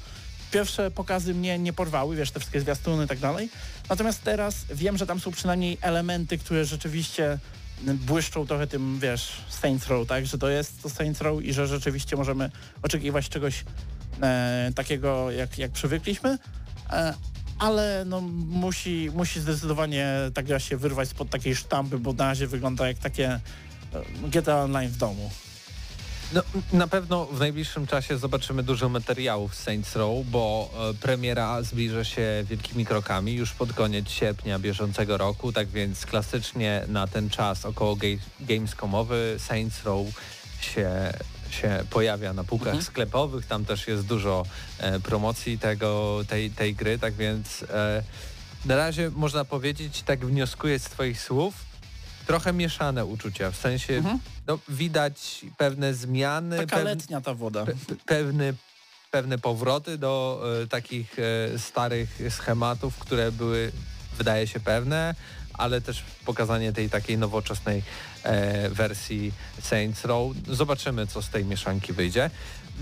[0.52, 3.48] pierwsze pokazy mnie nie porwały, wiesz, te wszystkie zwiastuny i tak dalej.
[3.88, 7.38] Natomiast teraz wiem, że tam są przynajmniej elementy, które rzeczywiście
[7.82, 11.66] błyszczą trochę tym, wiesz, Saints Row, tak, że to jest to Saints Row i że
[11.66, 12.50] rzeczywiście możemy
[12.82, 13.64] oczekiwać czegoś
[14.22, 16.38] e, takiego, jak, jak przywykliśmy,
[16.90, 17.14] e,
[17.58, 22.46] ale no musi, musi zdecydowanie ta gra się wyrwać spod takiej sztampy, bo na razie
[22.46, 23.40] wygląda jak takie e,
[24.22, 25.30] GTA Online w domu.
[26.32, 31.62] No, na pewno w najbliższym czasie zobaczymy dużo materiałów z Saints Row, bo e, premiera
[31.62, 37.30] zbliża się wielkimi krokami już pod koniec sierpnia bieżącego roku, tak więc klasycznie na ten
[37.30, 37.96] czas około
[38.40, 40.06] Gamescomowy Saints Row
[40.60, 41.12] się
[41.50, 42.84] się pojawia na półkach mhm.
[42.84, 44.46] sklepowych, tam też jest dużo
[44.78, 48.02] e, promocji tego, tej, tej gry, tak więc e,
[48.64, 51.71] na razie można powiedzieć, tak wnioskuję z Twoich słów,
[52.26, 54.18] trochę mieszane uczucia, w sensie mhm.
[54.46, 56.56] no, widać pewne zmiany.
[56.56, 56.84] Taka pew...
[56.84, 57.66] letnia ta woda.
[57.66, 57.74] Pe
[58.06, 58.54] pewny,
[59.10, 63.72] pewne powroty do e, takich e, starych schematów, które były,
[64.18, 65.14] wydaje się, pewne,
[65.54, 67.82] ale też pokazanie tej takiej nowoczesnej
[68.22, 70.32] e, wersji Saints Row.
[70.48, 72.30] Zobaczymy, co z tej mieszanki wyjdzie.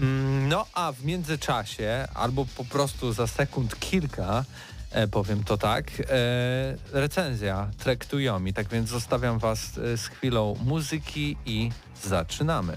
[0.01, 4.45] Mm, no a w międzyczasie, albo po prostu za sekund kilka,
[4.91, 5.91] E, powiem to tak.
[6.01, 11.71] E, recenzja Trek to Yomi, tak więc zostawiam Was e, z chwilą muzyki i
[12.03, 12.77] zaczynamy.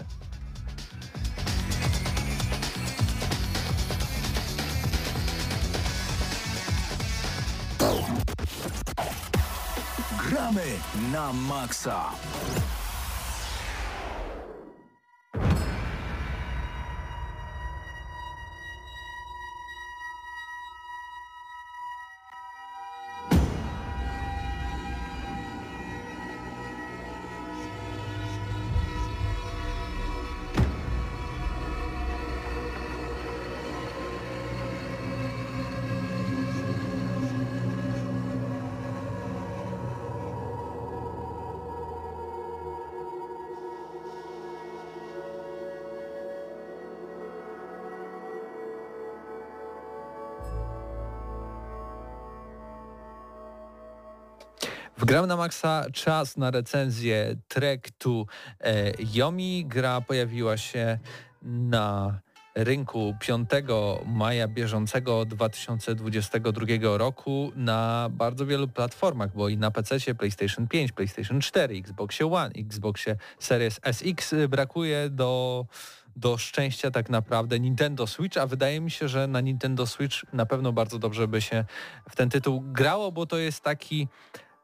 [10.30, 10.64] Gramy
[11.11, 12.09] na maksa!
[55.04, 58.26] W Gram na Maxa czas na recenzję Trek to
[58.60, 59.66] e, Yomi.
[59.66, 60.99] Gra pojawiła się
[61.41, 62.20] na
[62.56, 63.49] rynku 5
[64.06, 71.41] maja bieżącego 2022 roku na bardzo wielu platformach, bo i na PC, PlayStation 5, PlayStation
[71.41, 75.66] 4, Xboxie One, Xboxie Series SX brakuje do
[76.16, 80.45] do szczęścia tak naprawdę Nintendo Switch, a wydaje mi się, że na Nintendo Switch na
[80.45, 81.66] pewno bardzo dobrze by się
[82.10, 84.08] w ten tytuł grało, bo to jest taki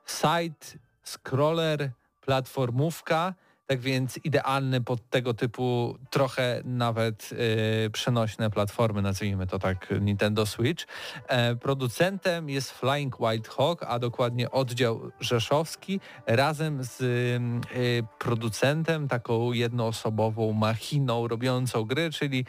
[0.09, 1.91] side scroller,
[2.21, 3.33] platformówka,
[3.67, 10.45] tak więc idealny pod tego typu trochę nawet yy, przenośne platformy, nazwijmy to tak Nintendo
[10.45, 10.85] Switch.
[11.27, 19.51] E, producentem jest Flying White Hawk, a dokładnie oddział rzeszowski razem z yy, producentem, taką
[19.51, 22.45] jednoosobową machiną robiącą gry, czyli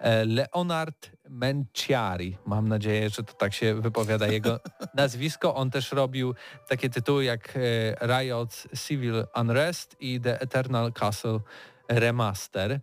[0.00, 2.36] E, Leonard Menciari.
[2.46, 4.60] Mam nadzieję, że to tak się wypowiada jego
[4.94, 5.54] nazwisko.
[5.54, 6.34] On też robił
[6.68, 11.40] takie tytuły jak e, Riot Civil Unrest i The Eternal Castle
[11.88, 12.80] Remaster.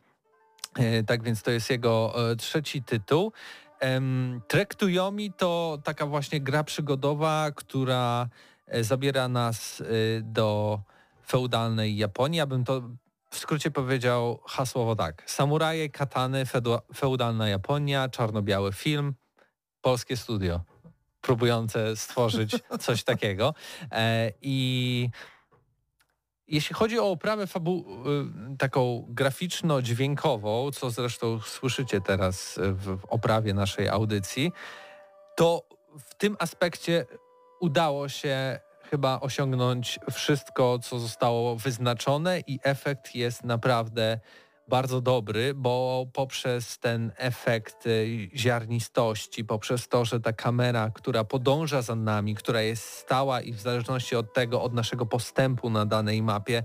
[0.75, 3.31] E, tak więc to jest jego trzeci tytuł.
[4.47, 8.29] Trek to Yomi to taka właśnie gra przygodowa, która
[8.81, 9.83] zabiera nas
[10.21, 10.79] do
[11.27, 12.37] feudalnej Japonii.
[12.37, 12.81] Ja bym to
[13.29, 15.23] w skrócie powiedział hasłowo tak.
[15.25, 16.43] Samuraje, katany,
[16.95, 19.15] feudalna Japonia, czarno-biały film,
[19.81, 20.61] polskie studio
[21.21, 22.51] próbujące stworzyć
[22.85, 23.53] coś takiego.
[23.91, 25.09] E, I
[26.47, 28.07] jeśli chodzi o oprawę fabu-
[28.53, 34.51] y, taką graficzno-dźwiękową, co zresztą słyszycie teraz w oprawie naszej audycji,
[35.35, 35.63] to
[35.99, 37.05] w tym aspekcie
[37.59, 38.59] udało się
[38.89, 44.19] chyba osiągnąć wszystko, co zostało wyznaczone i efekt jest naprawdę
[44.67, 51.81] bardzo dobry, bo poprzez ten efekt y, ziarnistości, poprzez to, że ta kamera, która podąża
[51.81, 56.21] za nami, która jest stała i w zależności od tego, od naszego postępu na danej
[56.21, 56.63] mapie,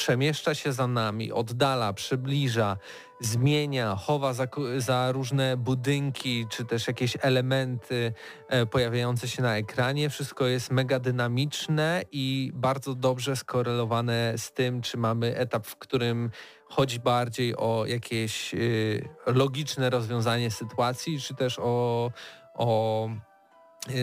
[0.00, 2.76] przemieszcza się za nami, oddala, przybliża,
[3.20, 4.46] zmienia, chowa za,
[4.76, 8.12] za, różne budynki czy też jakieś elementy
[8.48, 10.10] e, pojawiające się na ekranie.
[10.10, 16.30] Wszystko jest mega dynamiczne i bardzo dobrze skorelowane z tym, czy mamy etap, w którym
[16.64, 22.10] chodzi bardziej o jakieś y, logiczne rozwiązanie sytuacji, czy też o,
[22.54, 23.10] o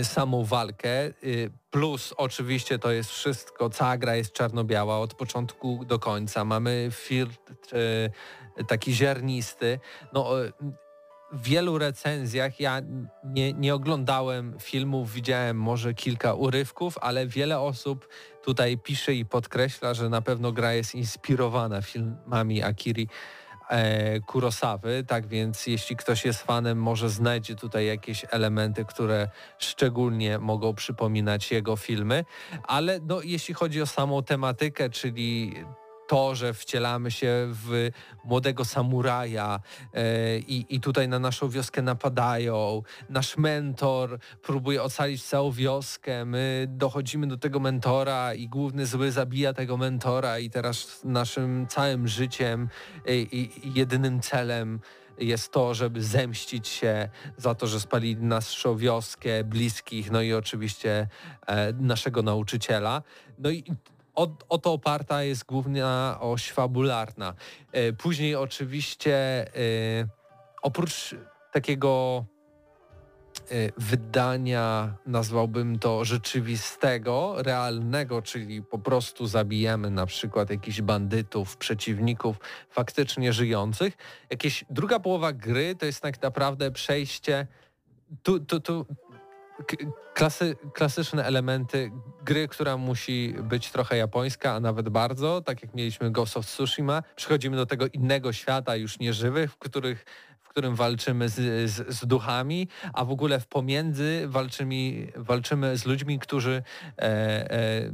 [0.04, 6.00] samą walkę, y, plus oczywiście to jest wszystko, cała gra jest czarno-biała od początku do
[6.00, 7.76] końca, mamy filtr
[8.60, 9.80] y, taki ziarnisty,
[10.14, 10.30] no
[11.32, 12.82] w wielu recenzjach ja
[13.24, 18.08] nie, nie oglądałem filmów, widziałem może kilka urywków, ale wiele osób
[18.44, 23.08] tutaj pisze i podkreśla, że na pewno gra jest inspirowana filmami Akiri
[24.26, 30.74] Kurosawy, tak więc jeśli ktoś jest fanem, może znajdzie tutaj jakieś elementy, które szczególnie mogą
[30.74, 32.26] przypominać jego filmy,
[32.64, 35.56] ale no, jeśli chodzi o samą tematykę, czyli
[36.08, 37.90] to, że wcielamy się w
[38.24, 39.60] młodego samuraja
[39.94, 42.84] e, i, i tutaj na naszą wioskę napadają.
[43.10, 46.26] Nasz mentor próbuje ocalić całą wioskę.
[46.26, 52.08] My dochodzimy do tego mentora i główny zły zabija tego mentora i teraz naszym całym
[52.08, 52.70] życiem
[53.08, 54.80] i, i jedynym celem
[55.20, 61.08] jest to, żeby zemścić się za to, że spalili naszą wioskę, bliskich, no i oczywiście
[61.48, 63.02] e, naszego nauczyciela.
[63.40, 63.64] No i
[64.18, 67.34] o, o to oparta jest główna oś fabularna.
[67.72, 69.16] E, później oczywiście
[69.48, 70.08] e,
[70.62, 71.16] oprócz
[71.52, 72.26] takiego
[73.52, 82.38] e, wydania, nazwałbym to rzeczywistego, realnego, czyli po prostu zabijemy na przykład jakichś bandytów, przeciwników
[82.70, 83.98] faktycznie żyjących.
[84.30, 87.48] Jakieś druga połowa gry to jest tak naprawdę przejście
[88.24, 88.86] tu, tu, tu,
[90.14, 91.92] klasy, klasyczne elementy
[92.22, 97.04] gry, która musi być trochę japońska, a nawet bardzo, tak jak mieliśmy Ghost of Tsushima.
[97.16, 100.06] Przechodzimy do tego innego świata, już nieżywych, w których
[100.58, 101.36] którym walczymy z,
[101.72, 106.64] z, z, duchami, a w ogóle w pomiędzy walczymy, walczymy z ludźmi, którzy
[106.98, 107.04] e,
[107.52, 107.92] e,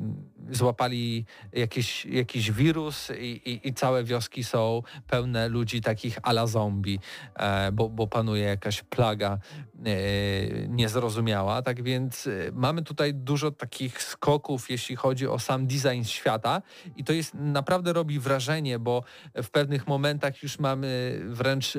[0.51, 6.99] złapali jakiś, jakiś wirus i, i, i, całe wioski są pełne ludzi takich ala zombie,
[7.35, 9.39] e, bo, bo panuje jakaś plaga
[9.85, 11.61] e, niezrozumiała.
[11.61, 16.61] Tak więc e, mamy tutaj dużo takich skoków, jeśli chodzi o sam design świata
[16.95, 19.03] i to jest naprawdę robi wrażenie, bo
[19.35, 21.77] w pewnych momentach już mamy wręcz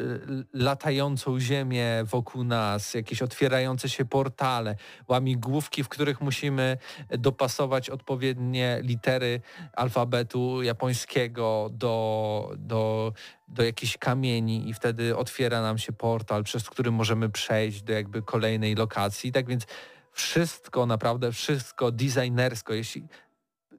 [0.74, 4.76] latającą ziemię wokół nas, jakieś otwierające się portale,
[5.08, 6.78] łamigłówki, w których musimy
[7.18, 9.40] dopasować odpowiednie litery
[9.72, 13.12] alfabetu japońskiego do, do,
[13.48, 18.22] do jakichś kamieni i wtedy otwiera nam się portal, przez który możemy przejść do jakby
[18.22, 19.32] kolejnej lokacji.
[19.32, 19.66] Tak więc
[20.12, 23.08] wszystko, naprawdę wszystko designersko, jeśli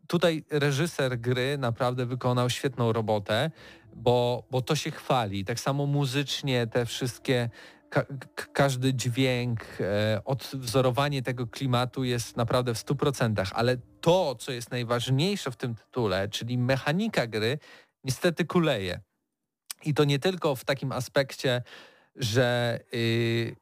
[0.07, 3.51] tutaj reżyser gry naprawdę wykonał świetną robotę,
[3.95, 5.45] bo, bo to się chwali.
[5.45, 7.49] Tak samo muzycznie te wszystkie
[7.89, 8.05] ka
[8.53, 15.51] każdy dźwięk, e, odwzorowanie tego klimatu jest naprawdę w 100%, ale to, co jest najważniejsze
[15.51, 17.59] w tym tytule, czyli mechanika gry,
[18.03, 18.99] niestety kuleje.
[19.85, 21.63] I to nie tylko w takim aspekcie,
[22.15, 23.55] że y,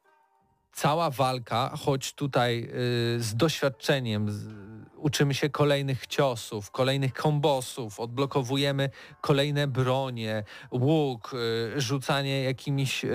[0.72, 2.68] cała walka, choć tutaj
[3.16, 4.63] y, z doświadczeniem z,
[5.04, 8.90] uczymy się kolejnych ciosów, kolejnych kombosów, odblokowujemy
[9.20, 11.34] kolejne bronie, łuk,
[11.76, 13.10] y, rzucanie jakimiś y,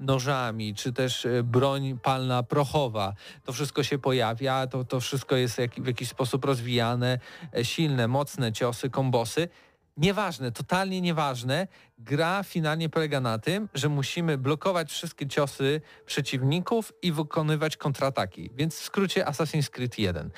[0.00, 3.14] nożami, czy też y, broń palna prochowa.
[3.44, 7.18] To wszystko się pojawia, to, to wszystko jest w jakiś sposób rozwijane,
[7.56, 9.48] e, silne, mocne ciosy, kombosy.
[9.96, 11.68] Nieważne, totalnie nieważne.
[11.98, 18.50] Gra finalnie polega na tym, że musimy blokować wszystkie ciosy przeciwników i wykonywać kontrataki.
[18.54, 20.30] Więc w skrócie Assassin's Creed 1.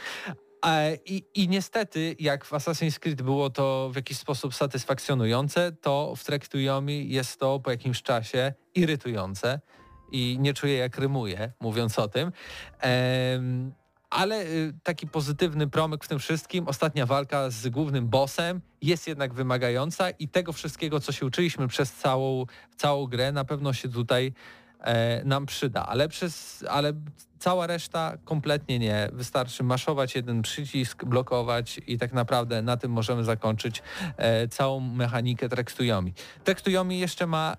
[1.07, 6.25] I, I niestety, jak w Assassin's Creed było to w jakiś sposób satysfakcjonujące, to w
[6.25, 6.49] Trek
[6.89, 9.61] jest to po jakimś czasie irytujące
[10.13, 12.33] i nie czuję jak rymuje, mówiąc o tym.
[12.81, 13.73] Ehm,
[14.11, 19.35] ale y, taki pozytywny promyk w tym wszystkim, ostatnia walka z głównym bossem jest jednak
[19.35, 22.47] wymagająca i tego wszystkiego, co się uczyliśmy przez całą,
[22.77, 24.33] całą grę, na pewno się tutaj
[25.25, 25.87] nam przyda.
[25.87, 26.93] Ale, przez, ale
[27.39, 29.09] cała reszta kompletnie nie.
[29.13, 33.83] Wystarczy maszować jeden przycisk, blokować i tak naprawdę na tym możemy zakończyć
[34.17, 36.13] e, całą mechanikę Tekstuyomi.
[36.45, 37.57] Tekstuyomi jeszcze ma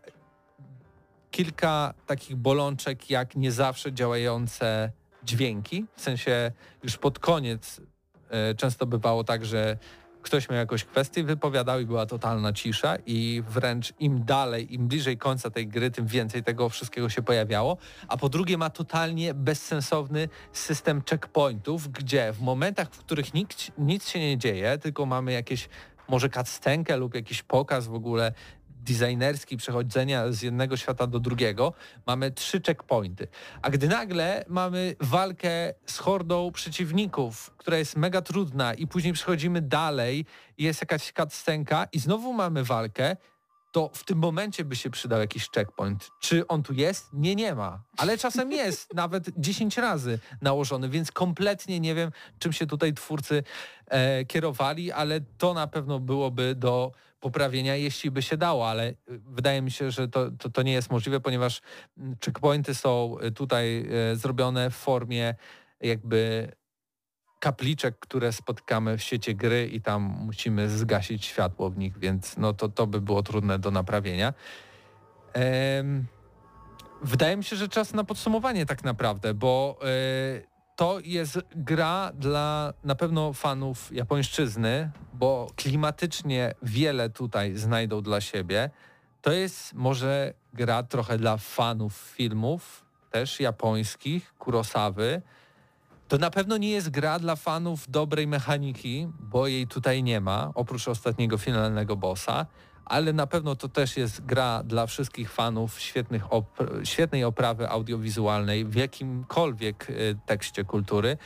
[1.31, 4.91] kilka takich bolączek, jak nie zawsze działające
[5.23, 6.51] dźwięki, w sensie
[6.83, 7.81] już pod koniec
[8.29, 9.77] e, często bywało tak, że
[10.25, 15.17] ktoś miał jakąś kwestię, wypowiadał i była totalna cisza i wręcz im dalej, im bliżej
[15.17, 17.77] końca tej gry, tym więcej tego wszystkiego się pojawiało.
[18.07, 24.09] A po drugie ma totalnie bezsensowny system checkpointów, gdzie w momentach, w których nikt, nic
[24.09, 25.69] się nie dzieje, tylko mamy jakieś
[26.07, 28.33] może cutscenkę lub jakiś pokaz w ogóle
[28.85, 31.73] designerski przechodzenia z jednego świata do drugiego,
[32.07, 33.27] mamy trzy checkpointy.
[33.61, 39.61] A gdy nagle mamy walkę z hordą przeciwników, która jest mega trudna i później przechodzimy
[39.61, 40.25] dalej,
[40.57, 43.15] jest jakaś cutscenka i znowu mamy walkę,
[43.75, 46.09] to w tym momencie by się przydał jakiś checkpoint.
[46.19, 47.13] Czy on tu jest?
[47.13, 47.83] Nie, nie ma.
[47.97, 53.43] Ale czasem jest, nawet 10 razy nałożony, więc kompletnie nie wiem, czym się tutaj twórcy
[53.87, 58.95] e, kierowali, ale to na pewno byłoby do poprawienia, jeśli by się dało, ale y,
[59.07, 61.61] wydaje mi się, że to, to, to nie jest możliwe, ponieważ
[61.97, 65.35] mm, checkpointy są y, tutaj y, zrobione w formie
[65.81, 66.51] jakby
[67.45, 72.53] kapliczek, które spotykamy w sieci gry i tam musimy zgasić światło w nich, więc no
[72.53, 74.33] to, to by było trudne do naprawienia.
[75.33, 76.05] Ehm,
[77.01, 79.79] wydaje mi się, że czas na podsumowanie tak naprawdę, bo
[80.75, 88.69] to jest gra dla na pewno fanów japońszczyzny, bo klimatycznie wiele tutaj znajdą dla siebie.
[89.21, 95.21] To jest może gra trochę dla fanów filmów, też japońskich, Kurosawy.
[96.07, 100.51] To na pewno nie jest gra dla fanów dobrej mechaniki, bo jej tutaj nie ma,
[100.55, 102.45] oprócz ostatniego finalnego bossa
[102.85, 108.65] ale na pewno to też jest gra dla wszystkich fanów świetnych op świetnej oprawy audiowizualnej
[108.65, 111.17] w jakimkolwiek y, tekście kultury.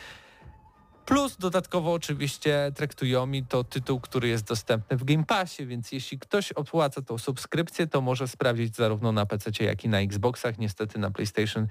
[1.06, 6.52] Plus dodatkowo oczywiście Traktuyomi to tytuł, który jest dostępny w Game Passie, więc jeśli ktoś
[6.52, 10.58] opłaca tą subskrypcję, to może sprawdzić zarówno na PC, jak i na Xboxach.
[10.58, 11.68] Niestety na PlayStation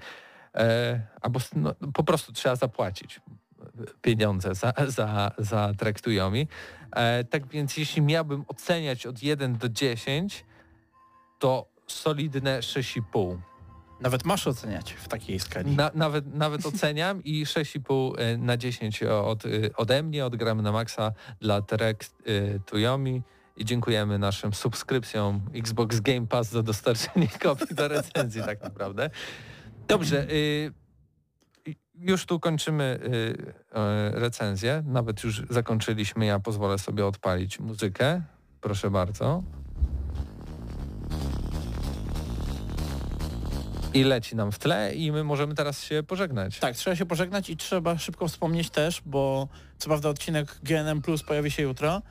[1.21, 3.21] albo no, po prostu trzeba zapłacić
[4.01, 6.47] pieniądze za, za, za Traktuyomi.
[6.91, 10.45] E, tak więc jeśli miałbym oceniać od 1 do 10,
[11.39, 13.37] to solidne 6,5.
[14.01, 15.75] Nawet masz oceniać w takiej skali.
[15.75, 20.61] Na, nawet, nawet oceniam i 6,5 e, na 10 od, e, ode mnie, od Gramy
[20.61, 22.05] na Maxa dla Trek
[22.65, 23.21] Tuyomi
[23.57, 29.09] i dziękujemy naszym subskrypcjom Xbox Game Pass za dostarczenie kopii do recenzji tak naprawdę.
[29.89, 30.73] Dobrze, y,
[31.95, 34.83] już tu kończymy y, y, recenzję.
[34.85, 36.25] Nawet już zakończyliśmy.
[36.25, 38.21] Ja pozwolę sobie odpalić muzykę.
[38.61, 39.43] Proszę bardzo.
[43.93, 46.59] I leci nam w tle i my możemy teraz się pożegnać.
[46.59, 51.23] Tak, trzeba się pożegnać i trzeba szybko wspomnieć też, bo co prawda odcinek GNM Plus
[51.23, 52.01] pojawi się jutro,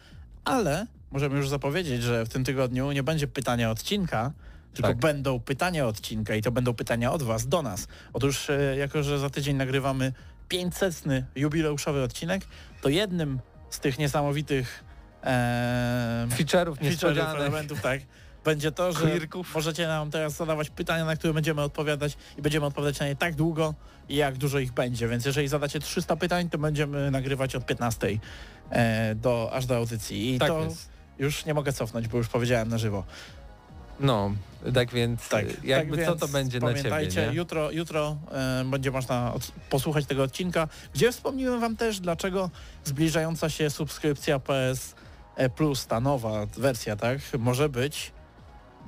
[0.45, 4.33] ale możemy już zapowiedzieć, że w tym tygodniu nie będzie pytania odcinka,
[4.79, 4.99] tylko Tak.
[4.99, 7.89] będą pytania odcinka i to będą pytania od Was do nas.
[8.13, 10.13] Otóż e, jako, że za tydzień nagrywamy
[10.49, 11.03] 500
[11.37, 12.43] jubileuszowy odcinek,
[12.83, 14.85] to jednym z tych niesamowitych
[15.25, 18.01] e, Feature'ów feature'ów, elementów, tak,
[18.45, 19.11] będzie to, że
[19.55, 23.35] możecie nam teraz zadawać pytania, na które będziemy odpowiadać i będziemy odpowiadać na nie tak
[23.35, 23.75] długo,
[24.09, 25.09] jak dużo ich będzie.
[25.09, 28.09] Więc jeżeli zadacie 300 pytań, to będziemy nagrywać od 15
[28.71, 30.35] e, do, aż do audycji.
[30.35, 30.89] I Tak to jest.
[31.19, 33.05] już nie mogę cofnąć, bo już powiedziałem na żywo.
[34.01, 34.33] No,
[34.75, 37.35] tak więc Tak, y, jakby tak co więc to będzie na pamiętajcie, ciebie, nie?
[37.35, 42.51] jutro, jutro e, będzie można od, posłuchać tego odcinka, gdzie wspomniłem wam też, dlaczego
[42.85, 44.95] zbliżająca się subskrypcja PS
[45.57, 48.13] Plus, ta nowa wersja, tak, może być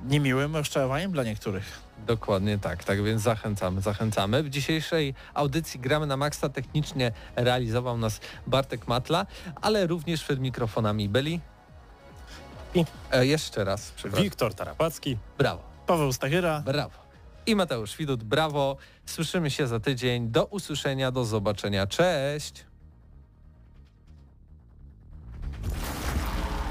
[0.05, 1.81] niemiłym rozczarowaniem dla niektórych.
[2.07, 4.43] Dokładnie tak, tak więc zachęcamy, zachęcamy.
[4.43, 9.25] W dzisiejszej audycji Gramy na Maxa technicznie realizował nas Bartek Matla,
[9.61, 11.41] ale również przed mikrofonami byli.
[12.75, 14.23] I- E, jeszcze raz, przepraszam.
[14.23, 15.17] Wiktor Tarapacki.
[15.37, 16.99] Brawo, Paweł Stachyra, brawo.
[17.45, 18.77] I Mateusz Widut, brawo.
[19.05, 20.27] Słyszymy się za tydzień.
[20.29, 21.87] Do usłyszenia, do zobaczenia.
[21.87, 22.65] Cześć!